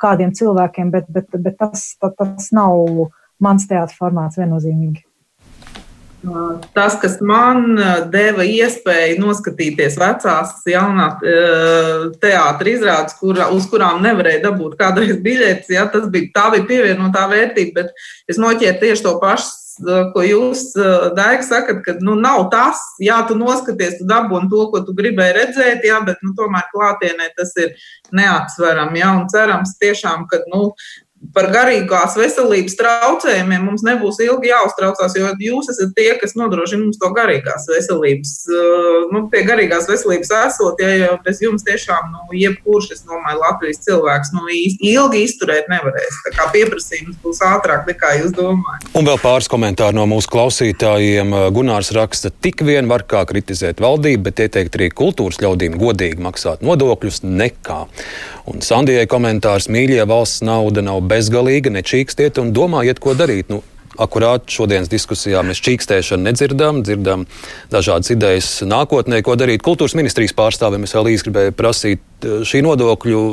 [0.00, 3.10] kādiem cilvēkiem, bet, bet, bet tas, tas nav
[3.40, 5.04] mans teātris formāts viennozīmīgi.
[6.76, 7.78] Tas, kas man
[8.12, 11.22] deva iespēju noskatīties vecās, jaunās
[12.20, 17.24] teātris izrādes, kur, uz kurām nevarēja dabūt kādreiz biļetes, ja, tas bija, tā bija pievienotā
[17.30, 19.56] vērtība, bet es noķēru tieši to pašu
[20.14, 20.64] ko jūs,
[21.16, 25.36] Daigs, sakat, ka nu, nav tas, jā, tu noskaties, tu dabūni to, ko tu gribēji
[25.38, 27.72] redzēt, jā, bet nu, tomēr klātienē tas ir
[28.16, 29.00] neatsverami.
[29.00, 30.70] Jā, un cerams, tiešām, ka nu,
[31.34, 36.98] par garīgās veselības traucējumiem mums nebūs ilgi jāuztraucās, jo jūs esat tie, kas nodrošina mums
[37.00, 38.34] to garīgās veselības.
[38.50, 43.42] Uh, nu, pie garīgās veselības esot, ja jau bez jums tiešām, nu, jebkurš, es domāju,
[43.44, 46.20] Latvijas cilvēks, nu, ilgi izturēt nevarēs.
[46.26, 48.90] Tā kā pieprasījums būs ātrāk nekā jūs domājat.
[48.98, 51.36] Un vēl pāris komentāri no mūsu klausītājiem.
[51.54, 56.64] Gunārs raksta, tik vien var kā kritizēt valdību, bet ieteikt arī kultūras ļaudīm godīgi maksāt
[56.66, 57.80] nodokļus nekā.
[58.50, 63.52] Un Sandijai komentārs mīļie valsts nauda nav bezgalīga, nečīkstiet un domājiet, ko darīt.
[63.52, 63.62] Nu,
[64.00, 67.26] Akurāt šodienas diskusijā mēs čīkstēšanu nedzirdam, dzirdam
[67.72, 69.64] dažādas idejas nākotnē, ko darīt.
[69.66, 73.24] Kultūras ministrijas pārstāvim es vēl īsti gribēju prasīt eh, šī nodokļu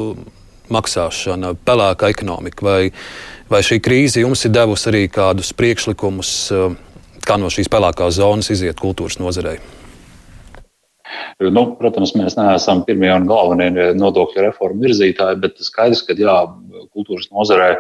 [0.73, 2.81] maksāšana, pelēka ekonomika, vai,
[3.47, 6.75] vai šī krīze jums ir devusi arī kādus priekšlikumus, eh,
[7.23, 9.61] kā no šīs pelēkās zonas iziet kultūras nozarei?
[11.53, 16.38] Nu, protams, mēs neesam pirmie un galvenie nodokļu reformu virzītāji, bet skaidrs, ka jā,
[16.95, 17.76] kultūras nozarē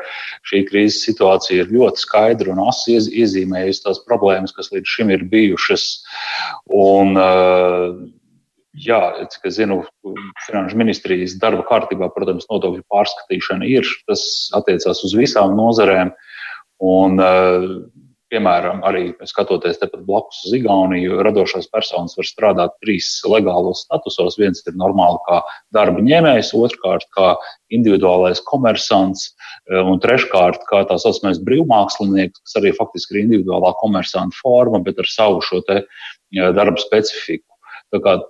[0.47, 5.25] šī krīzes situācija ir ļoti skaidra un asi iezīmējusi tās problēmas, kas līdz šim ir
[5.31, 5.89] bijušas.
[6.77, 7.17] Un,
[8.77, 9.79] Jā, es zinu,
[10.45, 13.87] Finanšu ministrijas darba kārtībā, protams, nodokļu pārskatīšana ir.
[14.05, 14.21] Tas
[14.53, 16.11] attiecās uz visām nozarēm.
[16.85, 17.17] Un,
[18.27, 24.35] Piemēram, arī skatoties tepat blakus uz Igauniju, radošās personas var strādāt trīs legālos statusos.
[24.35, 25.37] Viens ir normāli kā
[25.75, 27.29] darba ņēmējs, otrkārt kā
[27.71, 29.29] individuālais komersants,
[29.71, 34.99] eh, un treškārt kā tā saucamais brīvmākslinieks, kas arī faktiski ir individuālā komersanta forma, bet
[34.99, 35.85] ar savu šo eh,
[36.35, 37.47] darba specifiku.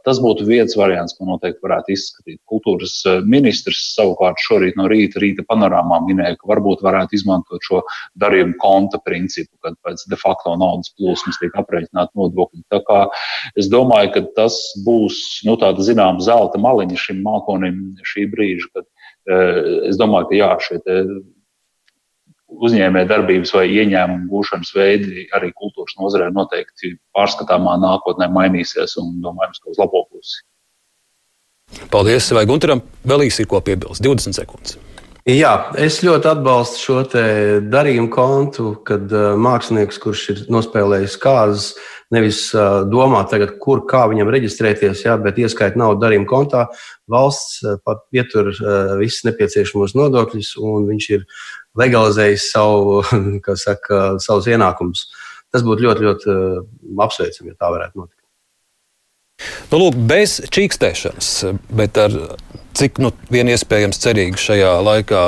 [0.05, 2.38] Tas būtu viens variants, ko noteikti varētu izskatīt.
[2.45, 7.82] Kultūras eh, ministrs savukārt šorīt no rīta, rīta panorāmā minēja, ka varbūt varētu izmantot šo
[8.22, 12.68] darījumu konta principu, kad pēc de facto naudas plūsmas tiek aprēķināti nodokļi.
[12.70, 12.99] Tā kā
[13.58, 18.86] es domāju, ka tas būs nu, tāda zināma zelta maliņa šim mākonim šī brīža, kad
[19.89, 20.78] es domāju, ka jā, šie
[22.48, 29.64] uzņēmē darbības vai ieņēmumu gūšanas veidi arī kultūras nozarē noteikti pārskatāmā nākotnē mainīsies un domājams,
[29.64, 30.43] ka uz labo pusi.
[31.91, 34.04] Paldies, vai Gunteram vēl īsi ir ko piebilst?
[34.04, 34.78] 20 sekundes.
[35.28, 37.02] Jā, es ļoti atbalstu šo
[37.68, 41.66] darījumu kontu, kad uh, mākslinieks, kurš ir nospēlējis kārtas,
[42.16, 46.62] nevis uh, domā, tagad, kur kā viņam reģistrēties, jā, bet ieskaita naudu darījuma kontā,
[47.12, 47.76] valsts uh,
[48.08, 51.28] pietur uh, visus nepieciešamos nodokļus, un viņš ir
[51.80, 53.01] legalizējis savu,
[53.65, 55.07] saka, savus ienākumus.
[55.53, 56.61] Tas būtu ļoti, ļoti uh,
[57.05, 58.13] apsveicami, ja tā varētu notikt.
[59.71, 61.30] Nu, lūk, bez čīkstēšanas,
[61.78, 62.15] bet ar
[62.78, 65.23] cik nu, vien iespējams cerīgi šajā laikā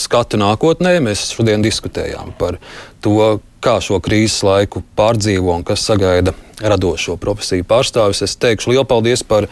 [0.00, 2.58] skatu nākotnē, mēs šodien diskutējām par
[3.04, 8.22] to, kā šo krīzes laiku pārdzīvo un kas sagaida radošo profesiju pārstāvis.
[8.24, 9.46] Es teikšu lielu paldies par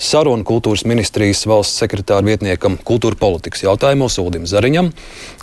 [0.00, 4.90] sarunu kultūras ministrijas valsts sekretāra vietniekam kultūra politikas jautājumos Uldim Zariņam,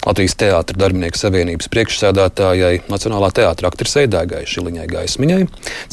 [0.05, 5.41] Latvijas Teātra darbinieku savienības priekšsēdētājai, Nacionālā teātra aktrisei Daigai Šiliņai Gaismiņai,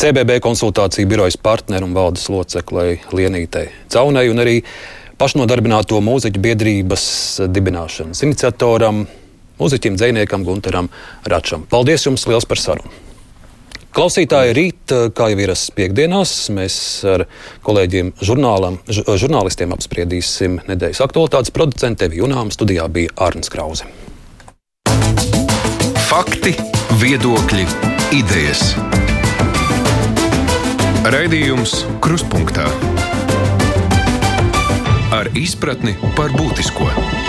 [0.00, 4.60] CBB konsultāciju birojas partneru un valdes loceklei Lienītei Caunai un arī
[5.20, 7.06] pašnodarbināto mūziķu biedrības
[7.50, 9.06] dibināšanas iniciatoram
[9.58, 10.90] mūziķim, dziniekam Gunteram
[11.28, 11.66] Račam.
[11.70, 13.04] Paldies jums liels par sarunu!
[13.98, 16.74] Klausītāji, rīt, kā jau ir piekdienās, mēs
[17.08, 17.24] ar
[17.66, 21.50] kolēģiem žurnālam, žurnālistiem apspriedīsim nedēļas aktualitātes.
[21.56, 23.88] Producente Evi Junām studijā bija Arns Krause.
[26.08, 26.54] Fakti,
[27.00, 27.66] viedokļi,
[28.20, 28.76] idejas.
[31.08, 32.68] Raidījums Kruspunktā
[35.18, 37.27] ar izpratni par būtisko.